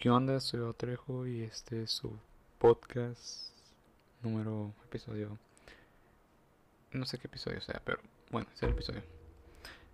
¿Qué 0.00 0.10
onda? 0.10 0.38
Soy 0.38 0.60
Otrejo 0.60 1.26
y 1.26 1.42
este 1.42 1.82
es 1.82 1.90
su 1.90 2.16
podcast 2.60 3.50
número 4.22 4.72
episodio. 4.84 5.36
No 6.92 7.04
sé 7.04 7.18
qué 7.18 7.26
episodio 7.26 7.60
sea, 7.60 7.82
pero 7.84 7.98
bueno, 8.30 8.46
es 8.54 8.62
el 8.62 8.70
episodio. 8.70 9.02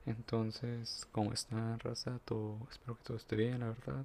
Entonces, 0.05 1.09
¿cómo 1.11 1.33
está 1.33 1.79
raza? 1.79 2.19
Todo, 2.27 2.59
espero 2.71 2.99
que 2.99 3.05
todo 3.05 3.17
esté 3.17 3.35
bien, 3.35 3.61
la 3.61 3.69
verdad. 3.69 4.05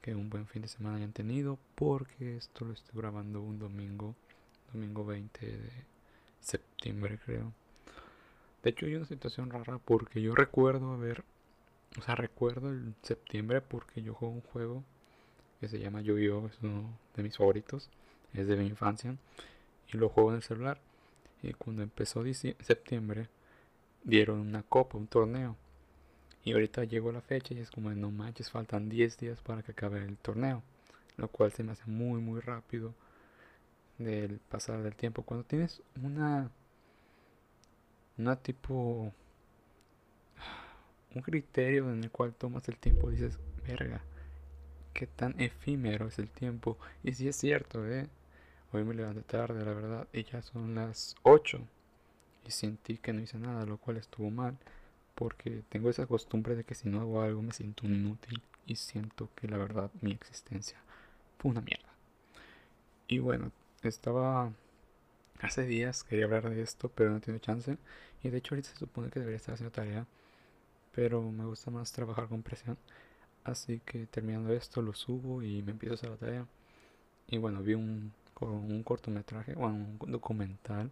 Que 0.00 0.16
un 0.16 0.30
buen 0.30 0.48
fin 0.48 0.62
de 0.62 0.68
semana 0.68 0.96
hayan 0.96 1.12
tenido, 1.12 1.60
porque 1.76 2.36
esto 2.36 2.64
lo 2.64 2.72
estoy 2.72 3.00
grabando 3.00 3.40
un 3.40 3.60
domingo, 3.60 4.16
domingo 4.72 5.04
20 5.04 5.46
de 5.46 5.70
septiembre, 6.40 7.20
creo. 7.24 7.52
De 8.64 8.70
hecho, 8.70 8.86
hay 8.86 8.96
una 8.96 9.06
situación 9.06 9.50
rara 9.50 9.78
porque 9.78 10.20
yo 10.20 10.34
recuerdo 10.34 10.92
haber, 10.92 11.22
o 12.00 12.02
sea, 12.02 12.16
recuerdo 12.16 12.70
el 12.70 12.96
septiembre 13.02 13.60
porque 13.60 14.02
yo 14.02 14.12
juego 14.12 14.34
un 14.34 14.40
juego 14.40 14.84
que 15.60 15.68
se 15.68 15.78
llama 15.78 16.00
Yu-Gi-Oh! 16.00 16.46
Es 16.46 16.58
uno 16.62 16.98
de 17.14 17.22
mis 17.22 17.36
favoritos. 17.36 17.88
Es 18.34 18.46
de 18.46 18.56
mi 18.56 18.66
infancia. 18.66 19.16
Y 19.92 19.96
lo 19.96 20.08
juego 20.08 20.30
en 20.30 20.36
el 20.36 20.42
celular. 20.42 20.80
Y 21.42 21.52
cuando 21.54 21.82
empezó 21.82 22.24
septiembre, 22.60 23.28
dieron 24.04 24.40
una 24.40 24.62
copa, 24.62 24.98
un 24.98 25.06
torneo. 25.06 25.56
Y 26.44 26.52
ahorita 26.52 26.84
llegó 26.84 27.10
la 27.12 27.20
fecha 27.20 27.54
y 27.54 27.58
es 27.58 27.70
como, 27.70 27.90
no 27.90 28.10
manches, 28.10 28.50
faltan 28.50 28.88
10 28.88 29.18
días 29.18 29.40
para 29.40 29.62
que 29.62 29.72
acabe 29.72 30.04
el 30.04 30.16
torneo. 30.16 30.62
Lo 31.16 31.28
cual 31.28 31.52
se 31.52 31.62
me 31.64 31.72
hace 31.72 31.84
muy, 31.86 32.20
muy 32.20 32.40
rápido 32.40 32.94
del 33.98 34.38
pasar 34.48 34.82
del 34.82 34.94
tiempo. 34.94 35.22
Cuando 35.22 35.44
tienes 35.44 35.82
una, 36.02 36.50
una 38.18 38.36
tipo, 38.36 39.12
un 41.14 41.22
criterio 41.22 41.90
en 41.90 42.04
el 42.04 42.10
cual 42.10 42.34
tomas 42.34 42.68
el 42.68 42.76
tiempo, 42.76 43.10
dices, 43.10 43.38
verga, 43.66 44.02
qué 44.96 45.06
tan 45.06 45.38
efímero 45.38 46.08
es 46.08 46.18
el 46.18 46.30
tiempo. 46.30 46.78
Y 47.04 47.12
si 47.12 47.28
es 47.28 47.36
cierto, 47.36 47.86
¿eh? 47.86 48.08
Hoy 48.72 48.82
me 48.82 48.94
levanté 48.94 49.20
tarde, 49.22 49.62
la 49.62 49.74
verdad, 49.74 50.08
y 50.10 50.24
ya 50.24 50.40
son 50.40 50.74
las 50.74 51.16
8. 51.22 51.60
Y 52.46 52.50
sentí 52.50 52.96
que 52.96 53.12
no 53.12 53.20
hice 53.20 53.38
nada, 53.38 53.66
lo 53.66 53.76
cual 53.76 53.98
estuvo 53.98 54.30
mal. 54.30 54.56
Porque 55.14 55.62
tengo 55.68 55.90
esa 55.90 56.06
costumbre 56.06 56.56
de 56.56 56.64
que 56.64 56.74
si 56.74 56.88
no 56.88 57.02
hago 57.02 57.20
algo 57.20 57.42
me 57.42 57.52
siento 57.52 57.86
inútil. 57.86 58.40
Y 58.66 58.76
siento 58.76 59.28
que 59.36 59.48
la 59.48 59.58
verdad 59.58 59.90
mi 60.00 60.12
existencia 60.12 60.78
fue 61.38 61.50
una 61.50 61.60
mierda. 61.60 61.92
Y 63.06 63.18
bueno, 63.18 63.52
estaba... 63.82 64.50
Hace 65.40 65.66
días 65.66 66.04
quería 66.04 66.24
hablar 66.24 66.48
de 66.48 66.62
esto, 66.62 66.88
pero 66.88 67.10
no 67.10 67.20
tengo 67.20 67.38
chance. 67.38 67.76
Y 68.22 68.30
de 68.30 68.38
hecho 68.38 68.54
ahorita 68.54 68.70
se 68.70 68.78
supone 68.78 69.10
que 69.10 69.20
debería 69.20 69.36
estar 69.36 69.54
haciendo 69.54 69.72
tarea. 69.72 70.06
Pero 70.94 71.20
me 71.20 71.44
gusta 71.44 71.70
más 71.70 71.92
trabajar 71.92 72.28
con 72.28 72.42
presión. 72.42 72.78
Así 73.46 73.80
que 73.84 74.06
terminando 74.06 74.52
esto 74.52 74.82
lo 74.82 74.92
subo 74.92 75.40
y 75.40 75.62
me 75.62 75.70
empiezo 75.70 75.94
a 75.94 75.96
hacer 75.96 76.10
la 76.10 76.16
tarea. 76.16 76.46
Y 77.28 77.38
bueno, 77.38 77.62
vi 77.62 77.74
un, 77.74 78.12
un 78.40 78.82
cortometraje, 78.82 79.54
bueno, 79.54 79.86
un 80.00 80.12
documental 80.12 80.90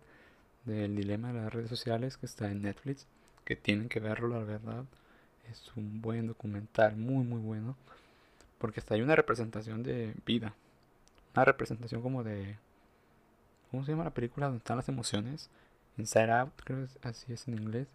del 0.64 0.94
dilema 0.94 1.32
de 1.32 1.40
las 1.40 1.52
redes 1.52 1.68
sociales 1.68 2.16
que 2.16 2.26
está 2.26 2.50
en 2.50 2.62
Netflix. 2.62 3.06
Que 3.44 3.56
tienen 3.56 3.88
que 3.88 3.98
verlo, 3.98 4.28
la 4.28 4.44
verdad. 4.44 4.84
Es 5.50 5.76
un 5.76 6.00
buen 6.00 6.28
documental, 6.28 6.96
muy, 6.96 7.24
muy 7.24 7.40
bueno. 7.40 7.76
Porque 8.58 8.78
hasta 8.78 8.94
hay 8.94 9.02
una 9.02 9.16
representación 9.16 9.82
de 9.82 10.14
vida. 10.24 10.54
Una 11.34 11.44
representación 11.44 12.02
como 12.02 12.22
de... 12.22 12.56
¿Cómo 13.70 13.84
se 13.84 13.90
llama 13.90 14.04
la 14.04 14.14
película 14.14 14.46
donde 14.46 14.58
están 14.58 14.76
las 14.76 14.88
emociones? 14.88 15.50
Inside 15.98 16.30
Out, 16.30 16.52
creo 16.64 16.86
que 16.86 17.08
así 17.08 17.32
es 17.32 17.48
en 17.48 17.54
inglés. 17.54 17.88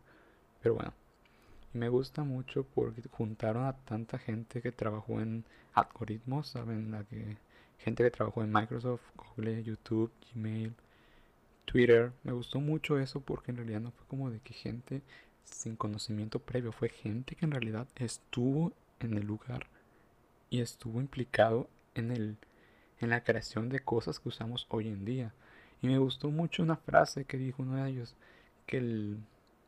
Pero 0.61 0.75
bueno, 0.75 0.93
y 1.73 1.77
me 1.77 1.89
gusta 1.89 2.23
mucho 2.23 2.63
porque 2.63 3.01
juntaron 3.11 3.65
a 3.65 3.73
tanta 3.73 4.17
gente 4.17 4.61
que 4.61 4.71
trabajó 4.71 5.21
en 5.21 5.45
algoritmos, 5.73 6.49
¿saben? 6.49 6.91
La 6.91 7.03
que, 7.03 7.37
gente 7.77 8.03
que 8.03 8.11
trabajó 8.11 8.43
en 8.43 8.51
Microsoft, 8.51 9.01
Google, 9.15 9.63
YouTube, 9.63 10.11
Gmail, 10.33 10.73
Twitter. 11.65 12.11
Me 12.23 12.31
gustó 12.31 12.59
mucho 12.59 12.99
eso 12.99 13.21
porque 13.21 13.51
en 13.51 13.57
realidad 13.57 13.81
no 13.81 13.91
fue 13.91 14.07
como 14.07 14.29
de 14.29 14.39
que 14.39 14.53
gente 14.53 15.01
sin 15.43 15.75
conocimiento 15.75 16.39
previo, 16.39 16.71
fue 16.71 16.89
gente 16.89 17.35
que 17.35 17.45
en 17.45 17.51
realidad 17.51 17.87
estuvo 17.95 18.73
en 18.99 19.15
el 19.15 19.25
lugar 19.25 19.67
y 20.49 20.61
estuvo 20.61 20.99
implicado 20.99 21.69
en 21.95 22.11
el 22.11 22.37
en 22.99 23.09
la 23.09 23.23
creación 23.23 23.69
de 23.69 23.79
cosas 23.79 24.19
que 24.19 24.29
usamos 24.29 24.67
hoy 24.69 24.87
en 24.87 25.05
día. 25.05 25.33
Y 25.81 25.87
me 25.87 25.97
gustó 25.97 26.29
mucho 26.29 26.63
una 26.63 26.75
frase 26.75 27.25
que 27.25 27.37
dijo 27.37 27.63
uno 27.63 27.75
de 27.75 27.89
ellos, 27.89 28.15
que 28.65 28.77
el, 28.77 29.17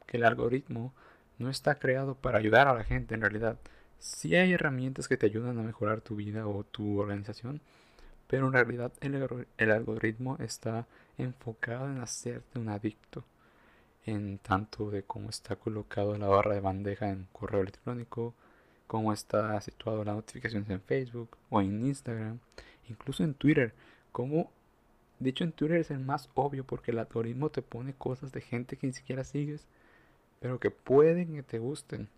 que 0.05 0.17
el 0.17 0.25
algoritmo 0.25 0.93
no 1.41 1.49
está 1.49 1.75
creado 1.75 2.15
para 2.15 2.37
ayudar 2.37 2.67
a 2.67 2.73
la 2.73 2.83
gente 2.83 3.15
en 3.15 3.21
realidad. 3.21 3.57
Sí 3.99 4.35
hay 4.35 4.53
herramientas 4.53 5.07
que 5.07 5.17
te 5.17 5.25
ayudan 5.25 5.59
a 5.59 5.63
mejorar 5.63 6.01
tu 6.01 6.15
vida 6.15 6.47
o 6.47 6.63
tu 6.63 6.99
organización, 6.99 7.61
pero 8.27 8.47
en 8.47 8.53
realidad 8.53 8.91
el, 9.01 9.71
algoritmo 9.71 10.37
está 10.39 10.87
enfocado 11.17 11.87
en 11.87 11.99
hacerte 11.99 12.59
un 12.59 12.69
adicto, 12.69 13.25
en 14.05 14.37
tanto 14.39 14.89
de 14.89 15.03
cómo 15.03 15.29
está 15.29 15.55
colocado 15.55 16.17
la 16.17 16.27
barra 16.27 16.55
de 16.55 16.61
bandeja 16.61 17.09
en 17.09 17.27
correo 17.31 17.61
electrónico, 17.61 18.33
cómo 18.87 19.13
está 19.13 19.59
situado 19.61 20.03
las 20.03 20.15
notificaciones 20.15 20.69
en 20.69 20.81
Facebook 20.81 21.37
o 21.49 21.61
en 21.61 21.85
Instagram, 21.85 22.39
incluso 22.89 23.23
en 23.23 23.33
Twitter, 23.33 23.73
como 24.11 24.51
de 25.19 25.29
hecho 25.29 25.43
en 25.43 25.51
Twitter 25.51 25.77
es 25.77 25.91
el 25.91 25.99
más 25.99 26.29
obvio 26.33 26.63
porque 26.65 26.91
el 26.91 26.99
algoritmo 26.99 27.49
te 27.51 27.61
pone 27.61 27.93
cosas 27.93 28.31
de 28.31 28.41
gente 28.41 28.77
que 28.77 28.87
ni 28.87 28.93
siquiera 28.93 29.23
sigues 29.23 29.67
pero 30.41 30.59
que 30.59 30.71
pueden 30.71 31.35
que 31.35 31.43
te 31.43 31.59
gusten. 31.59 32.09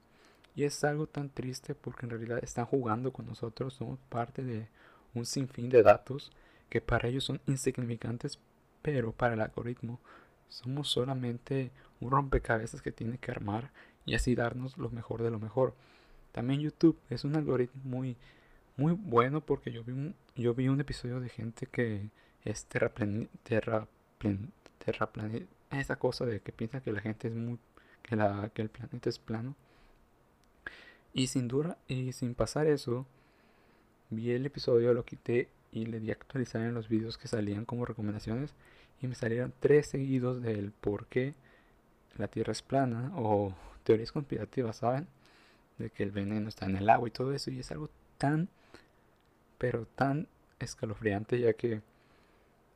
Y 0.55 0.63
es 0.63 0.83
algo 0.83 1.07
tan 1.07 1.29
triste 1.29 1.75
porque 1.75 2.05
en 2.05 2.11
realidad 2.11 2.39
están 2.41 2.65
jugando 2.65 3.11
con 3.11 3.27
nosotros, 3.27 3.73
somos 3.73 3.99
parte 4.09 4.43
de 4.43 4.67
un 5.13 5.25
sinfín 5.25 5.69
de 5.69 5.83
datos 5.83 6.31
que 6.69 6.81
para 6.81 7.07
ellos 7.09 7.25
son 7.25 7.41
insignificantes, 7.45 8.39
pero 8.81 9.11
para 9.11 9.35
el 9.35 9.41
algoritmo 9.41 9.99
somos 10.47 10.89
solamente 10.89 11.71
un 11.99 12.11
rompecabezas 12.11 12.81
que 12.81 12.91
tiene 12.91 13.17
que 13.17 13.31
armar 13.31 13.71
y 14.05 14.15
así 14.15 14.35
darnos 14.35 14.77
lo 14.77 14.89
mejor 14.89 15.21
de 15.21 15.31
lo 15.31 15.39
mejor. 15.39 15.75
También 16.31 16.61
YouTube 16.61 16.97
es 17.09 17.25
un 17.25 17.35
algoritmo 17.35 17.81
muy 17.83 18.17
muy 18.77 18.93
bueno 18.93 19.41
porque 19.41 19.71
yo 19.71 19.83
vi 19.83 19.91
un, 19.91 20.15
yo 20.35 20.53
vi 20.53 20.67
un 20.67 20.81
episodio 20.81 21.19
de 21.19 21.29
gente 21.29 21.67
que 21.67 22.09
es 22.43 22.65
terraplan, 22.65 23.29
terraplan, 24.79 25.47
esa 25.71 25.95
cosa 25.97 26.25
de 26.25 26.39
que 26.39 26.51
piensa 26.51 26.81
que 26.81 26.91
la 26.91 27.01
gente 27.01 27.27
es 27.27 27.35
muy 27.35 27.59
que, 28.03 28.15
la, 28.15 28.51
que 28.53 28.61
el 28.61 28.69
planeta 28.69 29.09
es 29.09 29.19
plano. 29.19 29.55
Y 31.13 31.27
sin 31.27 31.47
duda, 31.47 31.77
y 31.87 32.11
sin 32.13 32.35
pasar 32.35 32.67
eso, 32.67 33.05
vi 34.09 34.31
el 34.31 34.45
episodio, 34.45 34.93
lo 34.93 35.05
quité 35.05 35.49
y 35.71 35.85
le 35.85 35.99
di 35.99 36.11
a 36.11 36.13
actualizar 36.13 36.61
en 36.61 36.73
los 36.73 36.87
vídeos 36.87 37.17
que 37.17 37.27
salían 37.27 37.65
como 37.65 37.85
recomendaciones. 37.85 38.53
Y 39.01 39.07
me 39.07 39.15
salieron 39.15 39.53
tres 39.59 39.87
seguidos 39.87 40.41
del 40.41 40.71
por 40.71 41.07
qué 41.07 41.33
la 42.17 42.27
Tierra 42.27 42.51
es 42.51 42.61
plana 42.61 43.11
o 43.15 43.55
teorías 43.83 44.11
conspirativas, 44.11 44.77
¿saben? 44.77 45.07
De 45.77 45.89
que 45.89 46.03
el 46.03 46.11
veneno 46.11 46.47
está 46.47 46.65
en 46.65 46.77
el 46.77 46.89
agua 46.89 47.07
y 47.07 47.11
todo 47.11 47.33
eso. 47.33 47.51
Y 47.51 47.59
es 47.59 47.71
algo 47.71 47.89
tan, 48.17 48.49
pero 49.57 49.85
tan 49.85 50.27
escalofriante 50.59 51.39
ya 51.39 51.53
que 51.53 51.81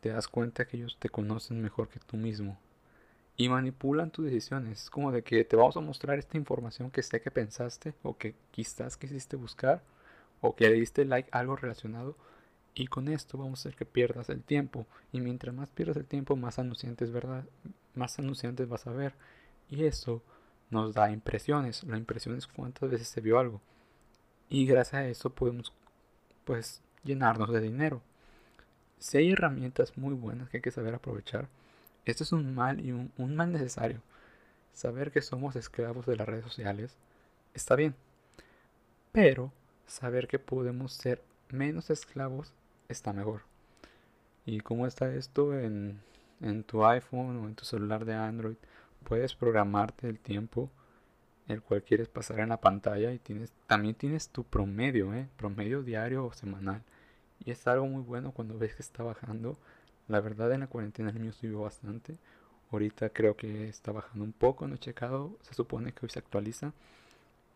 te 0.01 0.09
das 0.09 0.27
cuenta 0.27 0.65
que 0.67 0.77
ellos 0.77 0.97
te 0.99 1.09
conocen 1.09 1.61
mejor 1.61 1.89
que 1.89 1.99
tú 1.99 2.17
mismo 2.17 2.57
y 3.37 3.49
manipulan 3.49 4.11
tus 4.11 4.25
decisiones. 4.25 4.83
Es 4.83 4.89
como 4.89 5.11
de 5.11 5.23
que 5.23 5.45
te 5.45 5.55
vamos 5.55 5.77
a 5.77 5.81
mostrar 5.81 6.17
esta 6.17 6.37
información 6.37 6.89
que 6.91 7.03
sé 7.03 7.21
que 7.21 7.31
pensaste 7.31 7.93
o 8.03 8.17
que 8.17 8.35
quizás 8.51 8.97
quisiste 8.97 9.37
buscar 9.37 9.83
o 10.41 10.55
que 10.55 10.67
le 10.67 10.75
diste 10.75 11.05
like 11.05 11.29
a 11.31 11.39
algo 11.39 11.55
relacionado 11.55 12.15
y 12.73 12.87
con 12.87 13.07
esto 13.07 13.37
vamos 13.37 13.59
a 13.59 13.61
hacer 13.69 13.75
que 13.75 13.85
pierdas 13.85 14.29
el 14.29 14.43
tiempo. 14.43 14.85
Y 15.11 15.19
mientras 15.19 15.53
más 15.53 15.69
pierdas 15.69 15.97
el 15.97 16.05
tiempo 16.05 16.35
más 16.35 16.59
anunciantes 16.59 17.11
verdad 17.11 17.45
más 17.95 18.19
anunciantes 18.19 18.67
vas 18.67 18.85
a 18.87 18.91
ver. 18.91 19.13
Y 19.69 19.85
eso 19.85 20.21
nos 20.69 20.93
da 20.93 21.11
impresiones. 21.11 21.83
La 21.83 21.97
impresión 21.97 22.35
es 22.37 22.47
cuántas 22.47 22.89
veces 22.89 23.07
se 23.07 23.21
vio 23.21 23.39
algo. 23.39 23.61
Y 24.49 24.65
gracias 24.65 24.93
a 24.95 25.07
eso 25.07 25.31
podemos 25.31 25.73
pues 26.43 26.81
llenarnos 27.03 27.51
de 27.51 27.61
dinero. 27.61 28.01
Si 28.99 29.17
hay 29.17 29.31
herramientas 29.31 29.97
muy 29.97 30.13
buenas 30.13 30.49
que 30.49 30.57
hay 30.57 30.61
que 30.61 30.71
saber 30.71 30.95
aprovechar 30.95 31.49
esto 32.11 32.23
es 32.23 32.31
un 32.31 32.55
mal 32.55 32.79
y 32.79 32.91
un, 32.91 33.35
mal 33.35 33.51
necesario. 33.51 34.01
Saber 34.73 35.11
que 35.11 35.21
somos 35.21 35.55
esclavos 35.55 36.05
de 36.05 36.15
las 36.15 36.27
redes 36.27 36.45
sociales 36.45 36.95
está 37.53 37.75
bien. 37.75 37.95
Pero 39.11 39.51
saber 39.87 40.27
que 40.27 40.39
podemos 40.39 40.93
ser 40.93 41.21
menos 41.49 41.89
esclavos 41.89 42.53
está 42.87 43.13
mejor. 43.13 43.41
¿Y 44.45 44.59
cómo 44.61 44.87
está 44.87 45.13
esto 45.13 45.57
en, 45.57 45.99
en 46.41 46.63
tu 46.63 46.85
iPhone 46.85 47.37
o 47.37 47.47
en 47.47 47.55
tu 47.55 47.65
celular 47.65 48.05
de 48.05 48.13
Android? 48.13 48.57
Puedes 49.03 49.35
programarte 49.35 50.07
el 50.07 50.19
tiempo 50.19 50.69
el 51.47 51.61
cual 51.61 51.83
quieres 51.83 52.09
pasar 52.09 52.39
en 52.39 52.49
la 52.49 52.59
pantalla 52.59 53.13
y 53.13 53.19
tienes 53.19 53.51
también 53.67 53.95
tienes 53.95 54.29
tu 54.29 54.43
promedio, 54.43 55.13
¿eh? 55.13 55.27
promedio 55.37 55.81
diario 55.81 56.25
o 56.25 56.33
semanal. 56.33 56.83
Y 57.39 57.51
es 57.51 57.65
algo 57.67 57.87
muy 57.87 58.01
bueno 58.01 58.31
cuando 58.31 58.57
ves 58.57 58.75
que 58.75 58.81
está 58.81 59.03
bajando 59.03 59.57
la 60.07 60.21
verdad 60.21 60.51
en 60.53 60.61
la 60.61 60.67
cuarentena 60.67 61.09
el 61.09 61.19
mío 61.19 61.33
subió 61.33 61.61
bastante. 61.61 62.17
Ahorita 62.71 63.09
creo 63.09 63.35
que 63.37 63.69
está 63.69 63.91
bajando 63.91 64.25
un 64.25 64.33
poco, 64.33 64.67
no 64.67 64.75
he 64.75 64.79
checado, 64.79 65.37
se 65.41 65.53
supone 65.53 65.93
que 65.93 66.05
hoy 66.05 66.09
se 66.09 66.19
actualiza 66.19 66.73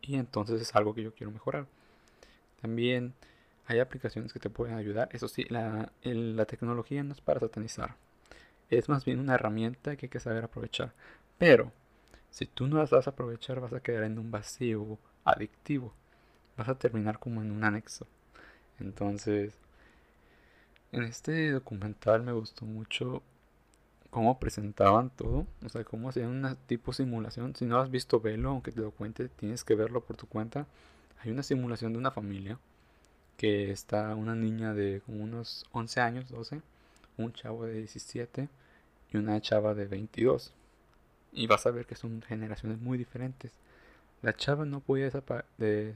y 0.02 0.16
entonces 0.16 0.60
es 0.60 0.74
algo 0.76 0.94
que 0.94 1.02
yo 1.02 1.14
quiero 1.14 1.32
mejorar. 1.32 1.66
También 2.60 3.14
hay 3.66 3.80
aplicaciones 3.80 4.32
que 4.32 4.40
te 4.40 4.50
pueden 4.50 4.76
ayudar. 4.76 5.08
Eso 5.12 5.28
sí, 5.28 5.44
la, 5.48 5.92
la 6.02 6.44
tecnología 6.46 7.02
no 7.04 7.12
es 7.12 7.20
para 7.20 7.40
satanizar. 7.40 7.96
Es 8.70 8.88
más 8.88 9.04
bien 9.04 9.20
una 9.20 9.34
herramienta 9.34 9.96
que 9.96 10.06
hay 10.06 10.10
que 10.10 10.20
saber 10.20 10.44
aprovechar. 10.44 10.92
Pero, 11.38 11.72
si 12.30 12.46
tú 12.46 12.66
no 12.68 12.78
las 12.78 12.90
vas 12.90 13.06
a 13.06 13.10
aprovechar, 13.10 13.60
vas 13.60 13.72
a 13.72 13.80
quedar 13.80 14.04
en 14.04 14.18
un 14.18 14.30
vacío 14.30 14.98
adictivo. 15.24 15.94
Vas 16.56 16.68
a 16.68 16.76
terminar 16.78 17.18
como 17.18 17.42
en 17.42 17.50
un 17.52 17.64
anexo. 17.64 18.06
Entonces, 18.80 19.54
en 20.92 21.04
este 21.04 21.50
documental 21.50 22.22
me 22.22 22.32
gustó 22.32 22.66
mucho 22.66 23.22
cómo 24.10 24.38
presentaban 24.38 25.10
todo, 25.10 25.46
o 25.64 25.68
sea, 25.70 25.84
cómo 25.84 26.10
hacían 26.10 26.28
una 26.28 26.54
tipo 26.54 26.92
simulación. 26.92 27.56
Si 27.56 27.64
no 27.64 27.80
has 27.80 27.90
visto, 27.90 28.20
velo, 28.20 28.50
aunque 28.50 28.72
te 28.72 28.80
lo 28.82 28.90
cuente, 28.90 29.28
tienes 29.28 29.64
que 29.64 29.74
verlo 29.74 30.02
por 30.04 30.16
tu 30.16 30.26
cuenta. 30.26 30.66
Hay 31.20 31.30
una 31.30 31.42
simulación 31.42 31.92
de 31.92 31.98
una 31.98 32.10
familia 32.10 32.58
que 33.38 33.70
está 33.70 34.14
una 34.14 34.34
niña 34.34 34.74
de 34.74 35.00
como 35.06 35.24
unos 35.24 35.66
11 35.72 36.00
años, 36.00 36.28
12, 36.28 36.60
un 37.16 37.32
chavo 37.32 37.64
de 37.64 37.74
17 37.78 38.48
y 39.12 39.16
una 39.16 39.40
chava 39.40 39.74
de 39.74 39.86
22. 39.86 40.52
Y 41.32 41.46
vas 41.46 41.64
a 41.66 41.70
ver 41.70 41.86
que 41.86 41.96
son 41.96 42.20
generaciones 42.22 42.78
muy 42.78 42.98
diferentes. 42.98 43.52
La 44.20 44.34
chava 44.34 44.66
no 44.66 44.80
podía 44.80 45.10
de, 45.56 45.94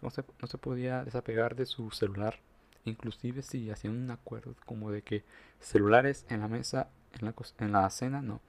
no, 0.00 0.10
se, 0.10 0.24
no 0.40 0.48
se 0.48 0.58
podía 0.58 1.04
desapegar 1.04 1.54
de 1.54 1.66
su 1.66 1.90
celular 1.90 2.40
Inclusive 2.84 3.42
si 3.42 3.70
hacían 3.70 3.96
un 3.96 4.10
acuerdo 4.10 4.54
como 4.66 4.90
de 4.90 5.02
que 5.02 5.24
celulares 5.60 6.26
en 6.28 6.40
la 6.40 6.48
mesa, 6.48 6.88
en 7.18 7.26
la, 7.26 7.34
en 7.58 7.72
la 7.72 7.90
cena, 7.90 8.22
no. 8.22 8.40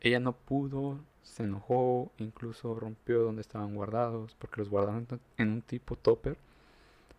Ella 0.00 0.20
no 0.20 0.32
pudo, 0.32 0.98
se 1.22 1.44
enojó, 1.44 2.10
incluso 2.18 2.74
rompió 2.74 3.22
donde 3.22 3.42
estaban 3.42 3.74
guardados, 3.74 4.34
porque 4.38 4.60
los 4.60 4.70
guardaron 4.70 5.06
en 5.36 5.50
un 5.50 5.62
tipo 5.62 5.96
topper, 5.96 6.36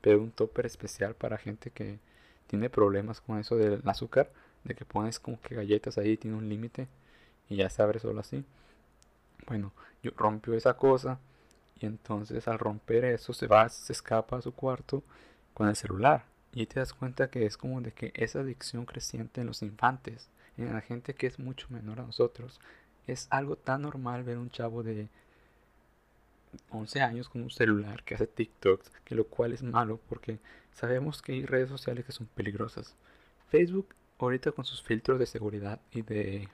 pero 0.01 0.21
un 0.21 0.31
topper 0.31 0.65
especial 0.65 1.15
para 1.15 1.37
gente 1.37 1.71
que 1.71 1.99
tiene 2.47 2.69
problemas 2.69 3.21
con 3.21 3.39
eso 3.39 3.55
del 3.57 3.81
azúcar, 3.85 4.31
de 4.63 4.75
que 4.75 4.85
pones 4.85 5.19
como 5.19 5.39
que 5.41 5.55
galletas 5.55 5.97
ahí, 5.97 6.17
tiene 6.17 6.37
un 6.37 6.49
límite 6.49 6.87
y 7.49 7.57
ya 7.57 7.69
se 7.69 7.81
abre 7.81 7.99
solo 7.99 8.19
así. 8.19 8.43
Bueno, 9.47 9.71
yo 10.03 10.11
rompió 10.17 10.53
esa 10.53 10.75
cosa 10.75 11.19
y 11.79 11.85
entonces 11.85 12.47
al 12.47 12.59
romper 12.59 13.05
eso 13.05 13.33
se 13.33 13.47
va, 13.47 13.69
se 13.69 13.93
escapa 13.93 14.37
a 14.37 14.41
su 14.41 14.53
cuarto 14.53 15.03
con 15.57 15.67
el 15.67 15.75
celular. 15.75 16.23
Y 16.53 16.67
te 16.67 16.79
das 16.79 16.93
cuenta 16.93 17.31
que 17.31 17.47
es 17.47 17.57
como 17.57 17.81
de 17.81 17.91
que 17.91 18.11
esa 18.13 18.41
adicción 18.41 18.85
creciente 18.85 19.41
en 19.41 19.47
los 19.47 19.63
infantes, 19.63 20.29
en 20.55 20.71
la 20.71 20.81
gente 20.81 21.15
que 21.15 21.25
es 21.25 21.39
mucho 21.39 21.65
menor 21.71 21.99
a 21.99 22.03
nosotros, 22.03 22.59
es 23.07 23.25
algo 23.31 23.55
tan 23.55 23.81
normal 23.81 24.23
ver 24.23 24.37
un 24.37 24.51
chavo 24.51 24.83
de 24.83 25.07
11 26.69 27.01
años 27.01 27.27
con 27.27 27.41
un 27.41 27.49
celular 27.49 28.03
que 28.03 28.13
hace 28.13 28.27
TikToks, 28.27 28.91
que 29.03 29.15
lo 29.15 29.25
cual 29.25 29.51
es 29.51 29.63
malo 29.63 29.99
porque 30.07 30.37
sabemos 30.73 31.23
que 31.23 31.31
hay 31.31 31.45
redes 31.47 31.69
sociales 31.69 32.05
que 32.05 32.11
son 32.11 32.27
peligrosas. 32.27 32.95
Facebook 33.49 33.95
ahorita 34.19 34.51
con 34.51 34.63
sus 34.63 34.83
filtros 34.83 35.17
de 35.17 35.25
seguridad 35.25 35.79
y 35.91 36.03
de 36.03 36.49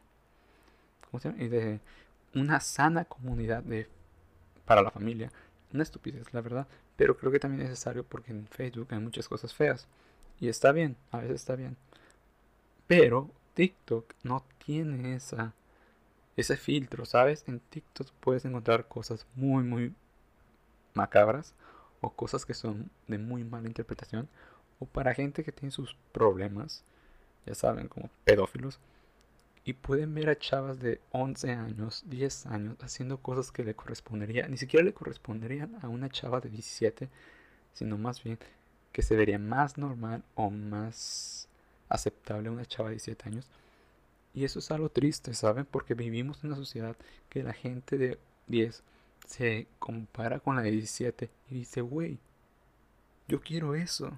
¿cómo 1.11 1.19
se 1.19 1.27
llama? 1.29 1.43
y 1.43 1.49
de 1.49 1.81
una 2.35 2.61
sana 2.61 3.03
comunidad 3.03 3.63
de 3.63 3.89
para 4.63 4.81
la 4.81 4.91
familia, 4.91 5.29
una 5.73 5.83
estupidez 5.83 6.33
la 6.33 6.39
verdad, 6.39 6.67
pero 6.95 7.17
creo 7.17 7.31
que 7.31 7.39
también 7.39 7.61
es 7.61 7.69
necesario 7.69 8.03
porque 8.03 8.31
en 8.31 8.47
Facebook 8.47 8.87
hay 8.91 8.99
muchas 8.99 9.27
cosas 9.27 9.53
feas. 9.53 9.87
Y 10.39 10.47
está 10.49 10.71
bien, 10.71 10.97
a 11.11 11.19
veces 11.19 11.35
está 11.35 11.55
bien. 11.55 11.77
Pero 12.87 13.29
TikTok 13.53 14.13
no 14.23 14.43
tiene 14.65 15.15
esa, 15.15 15.53
ese 16.35 16.57
filtro, 16.57 17.05
¿sabes? 17.05 17.43
En 17.47 17.59
TikTok 17.59 18.09
puedes 18.19 18.45
encontrar 18.45 18.87
cosas 18.87 19.25
muy, 19.35 19.63
muy 19.63 19.93
macabras 20.93 21.53
o 22.01 22.11
cosas 22.11 22.45
que 22.45 22.53
son 22.53 22.89
de 23.07 23.17
muy 23.17 23.43
mala 23.43 23.67
interpretación 23.67 24.27
o 24.79 24.85
para 24.85 25.13
gente 25.13 25.43
que 25.43 25.51
tiene 25.51 25.71
sus 25.71 25.95
problemas, 26.11 26.83
ya 27.45 27.55
saben, 27.55 27.87
como 27.87 28.09
pedófilos 28.25 28.79
y 29.65 29.73
pueden 29.73 30.13
ver 30.13 30.29
a 30.29 30.37
chavas 30.37 30.79
de 30.79 30.99
11 31.11 31.51
años, 31.51 32.03
10 32.07 32.47
años 32.47 32.77
haciendo 32.81 33.17
cosas 33.17 33.51
que 33.51 33.63
le 33.63 33.75
corresponderían, 33.75 34.51
ni 34.51 34.57
siquiera 34.57 34.85
le 34.85 34.93
corresponderían 34.93 35.77
a 35.81 35.87
una 35.87 36.09
chava 36.09 36.41
de 36.41 36.49
17, 36.49 37.09
sino 37.73 37.97
más 37.97 38.23
bien 38.23 38.37
que 38.91 39.01
se 39.01 39.15
vería 39.15 39.39
más 39.39 39.77
normal 39.77 40.23
o 40.35 40.49
más 40.49 41.47
aceptable 41.89 42.49
a 42.49 42.51
una 42.51 42.65
chava 42.65 42.89
de 42.89 42.95
17 42.95 43.29
años. 43.29 43.49
Y 44.33 44.45
eso 44.45 44.59
es 44.59 44.71
algo 44.71 44.89
triste, 44.89 45.33
¿saben? 45.33 45.65
Porque 45.65 45.93
vivimos 45.93 46.43
en 46.43 46.49
una 46.49 46.57
sociedad 46.57 46.95
que 47.29 47.43
la 47.43 47.53
gente 47.53 47.97
de 47.97 48.19
10 48.47 48.83
se 49.27 49.67
compara 49.79 50.39
con 50.39 50.55
la 50.55 50.61
de 50.61 50.71
17 50.71 51.29
y 51.49 51.55
dice, 51.55 51.81
güey, 51.81 52.19
yo 53.27 53.41
quiero 53.41 53.75
eso. 53.75 54.17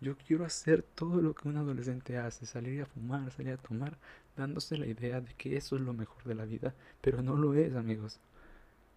Yo 0.00 0.16
quiero 0.16 0.46
hacer 0.46 0.82
todo 0.82 1.20
lo 1.20 1.34
que 1.34 1.48
un 1.48 1.58
adolescente 1.58 2.16
hace, 2.16 2.46
salir 2.46 2.82
a 2.82 2.86
fumar, 2.86 3.30
salir 3.32 3.52
a 3.52 3.56
tomar, 3.58 3.98
dándose 4.40 4.76
la 4.76 4.86
idea 4.86 5.20
de 5.20 5.32
que 5.34 5.56
eso 5.56 5.76
es 5.76 5.82
lo 5.82 5.92
mejor 5.92 6.24
de 6.24 6.34
la 6.34 6.44
vida, 6.44 6.74
pero 7.00 7.22
no 7.22 7.36
lo 7.36 7.54
es, 7.54 7.74
amigos. 7.76 8.18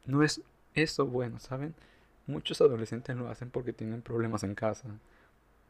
No 0.06 0.24
es 0.24 0.42
eso 0.74 1.06
bueno, 1.06 1.40
¿saben? 1.40 1.76
Muchos 2.26 2.62
adolescentes 2.62 3.16
lo 3.16 3.30
hacen 3.30 3.50
porque 3.52 3.74
tienen 3.74 4.02
problemas 4.02 4.44
en 4.44 4.56
casa, 4.56 4.90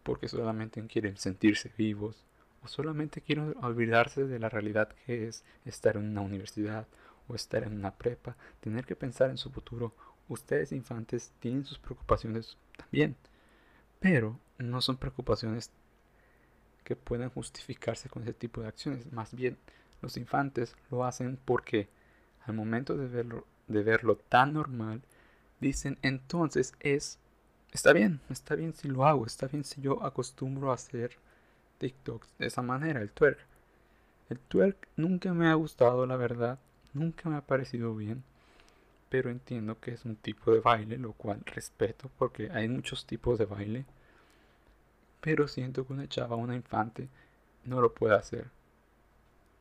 porque 0.04 0.28
solamente 0.28 0.86
quieren 0.88 1.18
sentirse 1.18 1.72
vivos, 1.78 2.24
o 2.64 2.68
solamente 2.68 3.22
quieren 3.22 3.56
olvidarse 3.62 4.26
de 4.26 4.40
la 4.40 4.50
realidad 4.50 4.90
que 5.06 5.28
es 5.28 5.44
estar 5.66 5.98
en 5.98 6.10
una 6.10 6.22
universidad 6.22 6.88
o 7.28 7.36
estar 7.36 7.64
en 7.64 7.74
una 7.74 7.92
prepa, 7.92 8.36
tener 8.62 8.86
que 8.86 8.96
pensar 8.96 9.30
en 9.30 9.38
su 9.38 9.50
futuro. 9.50 9.94
Ustedes 10.30 10.72
infantes 10.72 11.34
tienen 11.40 11.66
sus 11.66 11.80
preocupaciones 11.80 12.58
también, 12.78 13.16
pero 14.00 14.40
no 14.58 14.82
son 14.82 14.98
preocupaciones 14.98 15.72
que 16.84 16.96
puedan 16.96 17.30
justificarse 17.30 18.10
con 18.10 18.24
ese 18.24 18.34
tipo 18.34 18.62
de 18.62 18.68
acciones. 18.68 19.12
Más 19.12 19.34
bien, 19.34 19.58
los 20.02 20.18
infantes 20.18 20.76
lo 20.92 21.04
hacen 21.06 21.40
porque 21.44 21.90
al 22.46 22.54
momento 22.54 22.98
de 22.98 23.08
verlo, 23.08 23.46
de 23.68 23.84
verlo 23.84 24.18
tan 24.18 24.54
normal, 24.54 25.02
dicen 25.60 25.98
entonces 26.02 26.74
es, 26.80 27.20
está 27.72 27.94
bien, 27.94 28.20
está 28.30 28.56
bien 28.56 28.74
si 28.74 28.88
lo 28.88 29.06
hago, 29.06 29.26
está 29.26 29.48
bien 29.48 29.64
si 29.64 29.82
yo 29.82 30.04
acostumbro 30.04 30.72
a 30.72 30.76
hacer 30.76 31.18
TikToks 31.78 32.38
de 32.38 32.48
esa 32.48 32.62
manera, 32.62 33.02
el 33.02 33.12
twerk. 33.12 33.40
El 34.30 34.40
twerk 34.40 34.88
nunca 34.96 35.34
me 35.34 35.48
ha 35.48 35.54
gustado, 35.54 36.06
la 36.06 36.16
verdad, 36.16 36.60
nunca 36.94 37.30
me 37.30 37.38
ha 37.38 37.42
parecido 37.42 37.96
bien, 37.96 38.24
pero 39.10 39.30
entiendo 39.30 39.80
que 39.80 39.92
es 39.92 40.06
un 40.06 40.16
tipo 40.16 40.52
de 40.52 40.60
baile, 40.60 40.98
lo 40.98 41.14
cual 41.14 41.42
respeto 41.46 42.10
porque 42.18 42.50
hay 42.52 42.68
muchos 42.68 43.06
tipos 43.06 43.38
de 43.40 43.46
baile 43.46 43.86
pero 45.24 45.48
siento 45.48 45.88
que 45.88 45.94
una 45.94 46.10
chava, 46.10 46.36
una 46.36 46.54
infante, 46.54 47.08
no 47.64 47.80
lo 47.80 47.94
puede 47.94 48.14
hacer. 48.14 48.52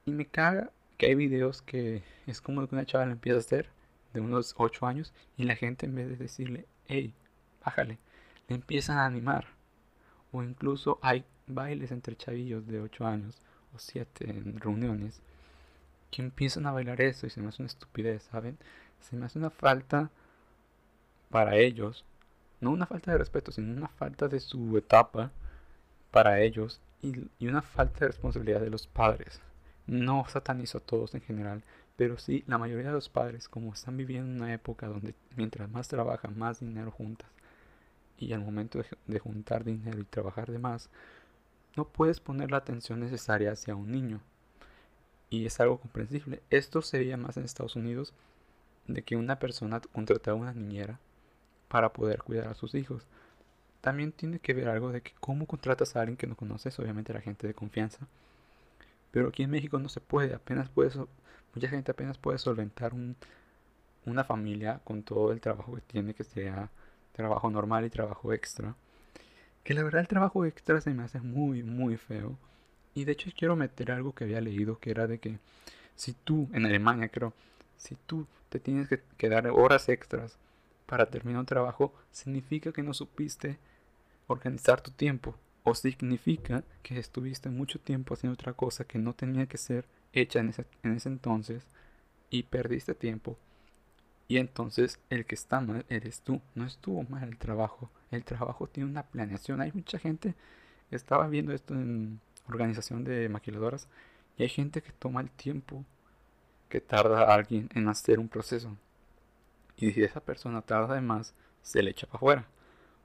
Y 0.05 0.11
me 0.11 0.27
caga 0.27 0.73
que 0.99 1.07
hay 1.07 1.15
videos 1.15 1.63
que 1.63 2.03
es 2.27 2.41
como 2.41 2.67
que 2.67 2.75
una 2.75 2.85
chava 2.85 3.07
lo 3.07 3.13
empieza 3.13 3.37
a 3.37 3.43
hacer 3.43 3.69
de 4.13 4.21
unos 4.21 4.55
8 4.59 4.87
años 4.89 5.13
y 5.37 5.45
la 5.45 5.55
gente 5.55 5.87
en 5.87 5.95
vez 5.95 6.09
de 6.09 6.17
decirle, 6.17 6.67
hey, 6.89 7.15
bájale, 7.65 7.99
le 8.49 8.57
empiezan 8.57 8.99
a 8.99 9.07
animar. 9.07 9.47
O 10.33 10.43
incluso 10.43 10.99
hay 11.01 11.25
bailes 11.47 11.93
entre 11.93 12.17
chavillos 12.17 12.67
de 12.67 12.81
8 12.81 13.07
años 13.07 13.41
o 13.73 13.79
7 13.79 14.31
en 14.31 14.59
reuniones 14.59 15.21
que 16.11 16.23
empiezan 16.23 16.67
a 16.67 16.73
bailar 16.73 17.01
eso 17.01 17.25
y 17.29 17.31
se 17.31 17.41
me 17.41 17.51
hace 17.51 17.63
una 17.63 17.69
estupidez, 17.69 18.25
¿saben? 18.25 18.59
Se 19.01 19.15
me 19.15 19.27
hace 19.27 19.39
una 19.39 19.51
falta 19.51 20.11
para 21.31 21.55
ellos, 21.55 22.05
no 22.61 22.73
una 22.73 22.87
falta 22.87 23.13
de 23.13 23.19
respeto, 23.19 23.53
sino 23.53 23.73
una 23.73 23.89
falta 23.89 24.27
de 24.27 24.41
su 24.41 24.77
etapa 24.77 25.31
para 26.13 26.41
ellos 26.41 26.81
y, 27.03 27.49
una 27.49 27.63
falta 27.63 28.01
de 28.01 28.09
responsabilidad 28.09 28.61
de 28.61 28.71
los 28.71 28.87
padres. 28.87 29.41
No 29.89 30.25
satanizo 30.29 30.79
a 30.79 30.83
todos 30.83 31.15
en 31.15 31.23
general, 31.23 31.65
pero 31.97 32.19
sí 32.19 32.45
la 32.47 32.59
mayoría 32.59 32.87
de 32.87 32.93
los 32.93 33.09
padres, 33.09 33.49
como 33.49 33.73
están 33.73 33.97
viviendo 33.97 34.31
en 34.31 34.37
una 34.41 34.55
época 34.55 34.87
donde 34.87 35.17
mientras 35.37 35.69
más 35.69 35.89
trabajan, 35.89 36.39
más 36.39 36.61
dinero 36.61 36.93
juntas, 36.93 37.29
y 38.17 38.33
al 38.33 38.41
momento 38.41 38.81
de, 39.07 39.19
juntar 39.19 39.65
dinero 39.65 39.99
y 39.99 40.05
trabajar 40.05 40.53
de 40.53 40.59
más, 40.61 40.91
no 41.75 41.89
puedes 41.89 42.21
poner 42.21 42.53
la 42.53 42.59
atención 42.59 43.01
necesaria 43.01 43.51
hacia 43.51 43.75
un 43.75 43.91
niño. 43.91 44.21
Y 45.31 45.47
es 45.47 45.59
algo 45.59 45.81
comprensible. 45.81 46.43
Esto 46.51 46.83
se 46.83 46.99
veía 46.99 47.17
más 47.17 47.37
en 47.37 47.45
Estados 47.45 47.75
Unidos 47.75 48.13
de 48.87 49.03
que 49.03 49.17
una 49.17 49.39
persona 49.39 49.81
contrataba 49.81 50.37
una 50.37 50.53
niñera 50.53 51.01
para 51.69 51.93
poder 51.93 52.23
cuidar 52.23 52.49
a 52.49 52.55
sus 52.55 52.75
hijos 52.75 53.07
también 53.83 54.13
tiene 54.13 54.39
que 54.39 54.55
ver 54.55 54.69
algo 54.69 54.93
de 54.93 55.03
que 55.03 55.13
cómo 55.21 55.47
contratas 55.47 55.97
a 55.97 56.01
alguien 56.01 56.17
que 56.17 56.29
no 56.29 56.37
conoces, 56.37 56.79
obviamente 56.79 57.13
la 57.13 57.21
gente 57.21 57.47
de 57.47 57.53
confianza. 57.53 58.07
Pero 59.11 59.29
aquí 59.29 59.43
en 59.43 59.51
México 59.51 59.79
no 59.79 59.89
se 59.91 60.01
puede, 60.01 60.35
apenas 60.35 60.71
puedes, 60.71 60.97
mucha 61.55 61.69
gente 61.69 61.91
apenas 61.91 62.17
puede 62.17 62.39
solventar 62.39 62.93
una 64.07 64.25
familia 64.25 64.81
con 64.85 65.03
todo 65.03 65.33
el 65.33 65.41
trabajo 65.41 65.75
que 65.75 65.83
tiene, 65.83 66.15
que 66.15 66.25
sea 66.25 66.71
trabajo 67.13 67.51
normal 67.51 67.85
y 67.85 67.91
trabajo 67.91 68.33
extra. 68.33 68.77
Que 69.65 69.75
la 69.75 69.83
verdad 69.83 70.01
el 70.01 70.09
trabajo 70.09 70.45
extra 70.47 70.81
se 70.81 70.95
me 70.95 71.03
hace 71.03 71.21
muy, 71.21 71.65
muy 71.65 71.97
feo. 71.97 72.39
Y 72.95 73.05
de 73.05 73.13
hecho 73.13 73.31
quiero 73.37 73.57
meter 73.57 73.91
algo 73.91 74.15
que 74.15 74.25
había 74.25 74.41
leído, 74.41 74.79
que 74.79 74.93
era 74.93 75.09
de 75.09 75.19
que 75.19 75.39
si 75.97 76.13
tú, 76.13 76.49
en 76.53 76.67
Alemania 76.67 77.09
creo, 77.09 77.35
si 77.77 77.97
tú 78.07 78.29
te 78.49 78.61
tienes 78.61 78.89
que, 78.89 79.03
que 79.17 79.29
dar 79.29 79.49
horas 79.49 79.89
extras 79.89 80.39
para 80.87 81.07
terminar 81.07 81.41
un 81.41 81.47
trabajo, 81.47 81.93
significa 82.13 82.73
que 82.73 82.83
no 82.85 82.95
supiste 82.95 83.59
organizar 84.33 84.81
tu 84.81 84.91
tiempo 84.91 85.37
o 85.65 85.75
significa 85.75 86.65
que 86.83 86.99
estuviste 86.99 87.49
mucho 87.49 87.79
tiempo 87.79 88.15
haciendo 88.15 88.35
otra 88.35 88.53
cosa 88.53 88.85
que 88.85 88.99
no 88.99 89.15
tenía 89.15 89.47
que 89.47 89.59
ser 89.59 89.87
hecha 90.13 90.41
en 90.41 90.51
ese, 90.51 90.67
en 90.83 90.97
ese 90.97 91.09
entonces 91.09 91.67
y 92.31 92.45
perdiste 92.45 92.95
tiempo. 92.95 93.37
Y 94.29 94.39
entonces 94.39 94.99
el 95.11 95.27
que 95.27 95.35
está 95.35 95.61
mal 95.61 95.85
eres 95.89 96.21
tú. 96.23 96.41
No 96.55 96.65
estuvo 96.65 97.03
mal 97.05 97.29
el 97.29 97.39
trabajo. 97.39 97.91
El 98.11 98.25
trabajo 98.25 98.67
tiene 98.67 98.91
una 98.91 99.03
planeación. 99.03 99.61
Hay 99.61 99.73
mucha 99.73 99.99
gente, 99.99 100.35
estaba 100.91 101.29
viendo 101.29 101.53
esto 101.53 101.75
en 101.75 102.21
organización 102.49 103.05
de 103.05 103.29
maquiladoras, 103.29 103.89
y 104.37 104.43
hay 104.43 104.49
gente 104.49 104.83
que 104.83 104.93
toma 104.93 105.21
el 105.21 105.31
tiempo 105.31 105.85
que 106.69 106.81
tarda 106.81 107.35
alguien 107.35 107.69
en 107.75 107.89
hacer 107.89 108.19
un 108.19 108.29
proceso. 108.29 108.77
Y 109.77 109.93
si 109.93 110.03
esa 110.03 110.21
persona 110.21 110.63
tarda 110.63 110.95
de 110.95 111.01
más, 111.01 111.35
se 111.63 111.83
le 111.83 111.91
echa 111.91 112.07
para 112.07 112.17
afuera. 112.17 112.47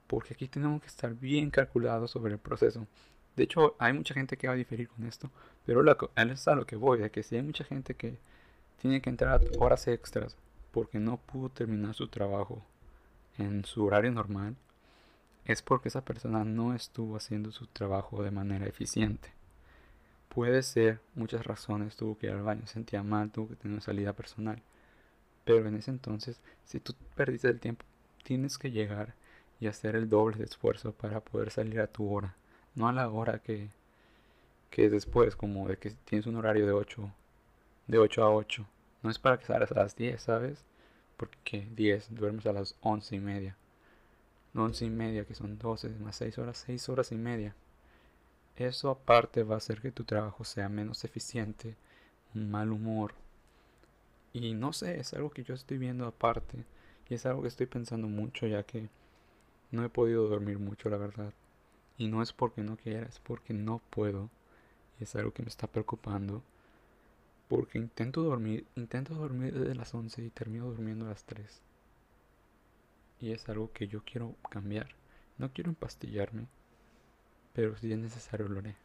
Porque 0.07 0.33
aquí 0.33 0.47
tenemos 0.47 0.81
que 0.81 0.87
estar 0.87 1.13
bien 1.13 1.49
calculados 1.51 2.11
sobre 2.11 2.33
el 2.33 2.39
proceso. 2.39 2.87
De 3.35 3.43
hecho, 3.43 3.75
hay 3.77 3.93
mucha 3.93 4.13
gente 4.13 4.37
que 4.37 4.47
va 4.47 4.53
a 4.53 4.57
diferir 4.57 4.87
con 4.89 5.05
esto. 5.05 5.29
Pero 5.65 5.83
es 6.15 6.47
a 6.47 6.55
lo 6.55 6.65
que 6.65 6.75
voy, 6.75 6.99
de 6.99 7.11
que 7.11 7.23
si 7.23 7.35
hay 7.35 7.43
mucha 7.43 7.63
gente 7.63 7.93
que 7.93 8.17
tiene 8.81 9.01
que 9.01 9.09
entrar 9.09 9.41
horas 9.59 9.87
extras 9.87 10.37
porque 10.71 10.99
no 10.99 11.17
pudo 11.17 11.49
terminar 11.49 11.93
su 11.93 12.07
trabajo 12.07 12.63
en 13.37 13.65
su 13.65 13.85
horario 13.85 14.11
normal, 14.11 14.55
es 15.45 15.61
porque 15.61 15.89
esa 15.89 16.03
persona 16.03 16.43
no 16.43 16.73
estuvo 16.73 17.15
haciendo 17.15 17.51
su 17.51 17.67
trabajo 17.67 18.23
de 18.23 18.31
manera 18.31 18.65
eficiente. 18.65 19.29
Puede 20.29 20.61
ser 20.61 20.99
muchas 21.15 21.45
razones, 21.45 21.95
tuvo 21.95 22.17
que 22.17 22.27
ir 22.27 22.33
al 22.33 22.43
baño, 22.43 22.67
sentía 22.67 23.01
mal, 23.01 23.31
tuvo 23.31 23.49
que 23.49 23.55
tener 23.55 23.73
una 23.73 23.81
salida 23.81 24.13
personal. 24.13 24.61
Pero 25.45 25.67
en 25.67 25.75
ese 25.75 25.91
entonces, 25.91 26.41
si 26.65 26.79
tú 26.79 26.93
perdiste 27.15 27.47
el 27.47 27.59
tiempo, 27.59 27.85
tienes 28.23 28.57
que 28.57 28.71
llegar 28.71 29.15
y 29.59 29.67
hacer 29.67 29.95
el 29.95 30.09
doble 30.09 30.37
de 30.37 30.45
esfuerzo 30.45 30.91
para 30.91 31.19
poder 31.19 31.51
salir 31.51 31.79
a 31.79 31.87
tu 31.87 32.13
hora. 32.13 32.35
No 32.75 32.87
a 32.87 32.93
la 32.93 33.09
hora 33.09 33.39
que, 33.39 33.69
que 34.69 34.89
después, 34.89 35.35
como 35.35 35.67
de 35.67 35.77
que 35.77 35.91
tienes 36.05 36.27
un 36.27 36.35
horario 36.35 36.65
de 36.65 36.71
8, 36.71 37.11
de 37.87 37.97
8 37.97 38.23
a 38.23 38.29
8. 38.29 38.65
No 39.03 39.09
es 39.09 39.19
para 39.19 39.39
que 39.39 39.45
salgas 39.45 39.71
a 39.71 39.75
las 39.75 39.95
10, 39.95 40.21
¿sabes? 40.21 40.63
Porque 41.17 41.67
10, 41.75 42.15
duermes 42.15 42.45
a 42.45 42.53
las 42.53 42.75
11 42.81 43.15
y 43.15 43.19
media. 43.19 43.55
11 44.55 44.85
y 44.85 44.89
media, 44.89 45.25
que 45.25 45.35
son 45.35 45.57
12 45.57 45.89
más 45.99 46.15
6 46.17 46.37
horas, 46.39 46.63
6 46.65 46.89
horas 46.89 47.11
y 47.11 47.15
media. 47.15 47.55
Eso 48.55 48.89
aparte 48.89 49.43
va 49.43 49.55
a 49.55 49.59
hacer 49.59 49.81
que 49.81 49.91
tu 49.91 50.03
trabajo 50.03 50.43
sea 50.43 50.67
menos 50.67 51.03
eficiente, 51.03 51.75
un 52.33 52.49
mal 52.49 52.71
humor. 52.71 53.13
Y 54.33 54.53
no 54.53 54.73
sé, 54.73 54.99
es 54.99 55.13
algo 55.13 55.29
que 55.29 55.43
yo 55.43 55.53
estoy 55.53 55.77
viendo 55.77 56.05
aparte. 56.05 56.63
Y 57.09 57.13
es 57.13 57.25
algo 57.25 57.43
que 57.43 57.47
estoy 57.47 57.67
pensando 57.67 58.07
mucho 58.07 58.47
ya 58.47 58.63
que 58.63 58.89
no 59.71 59.83
he 59.83 59.89
podido 59.89 60.27
dormir 60.27 60.59
mucho, 60.59 60.89
la 60.89 60.97
verdad. 60.97 61.33
Y 61.97 62.07
no 62.07 62.21
es 62.21 62.33
porque 62.33 62.61
no 62.61 62.77
quiera, 62.77 63.07
es 63.07 63.19
porque 63.19 63.53
no 63.53 63.81
puedo. 63.89 64.29
Y 64.99 65.03
es 65.03 65.15
algo 65.15 65.31
que 65.33 65.43
me 65.43 65.49
está 65.49 65.67
preocupando. 65.67 66.43
Porque 67.47 67.77
intento 67.77 68.23
dormir, 68.23 68.65
intento 68.75 69.15
dormir 69.15 69.53
desde 69.53 69.75
las 69.75 69.93
11 69.93 70.23
y 70.23 70.29
termino 70.29 70.65
durmiendo 70.65 71.05
a 71.05 71.09
las 71.09 71.23
3. 71.25 71.61
Y 73.19 73.31
es 73.31 73.47
algo 73.49 73.71
que 73.71 73.87
yo 73.87 74.03
quiero 74.03 74.35
cambiar. 74.49 74.89
No 75.37 75.51
quiero 75.51 75.69
empastillarme, 75.69 76.47
pero 77.53 77.77
si 77.77 77.91
es 77.91 77.97
necesario 77.97 78.47
lo 78.47 78.59
haré. 78.59 78.75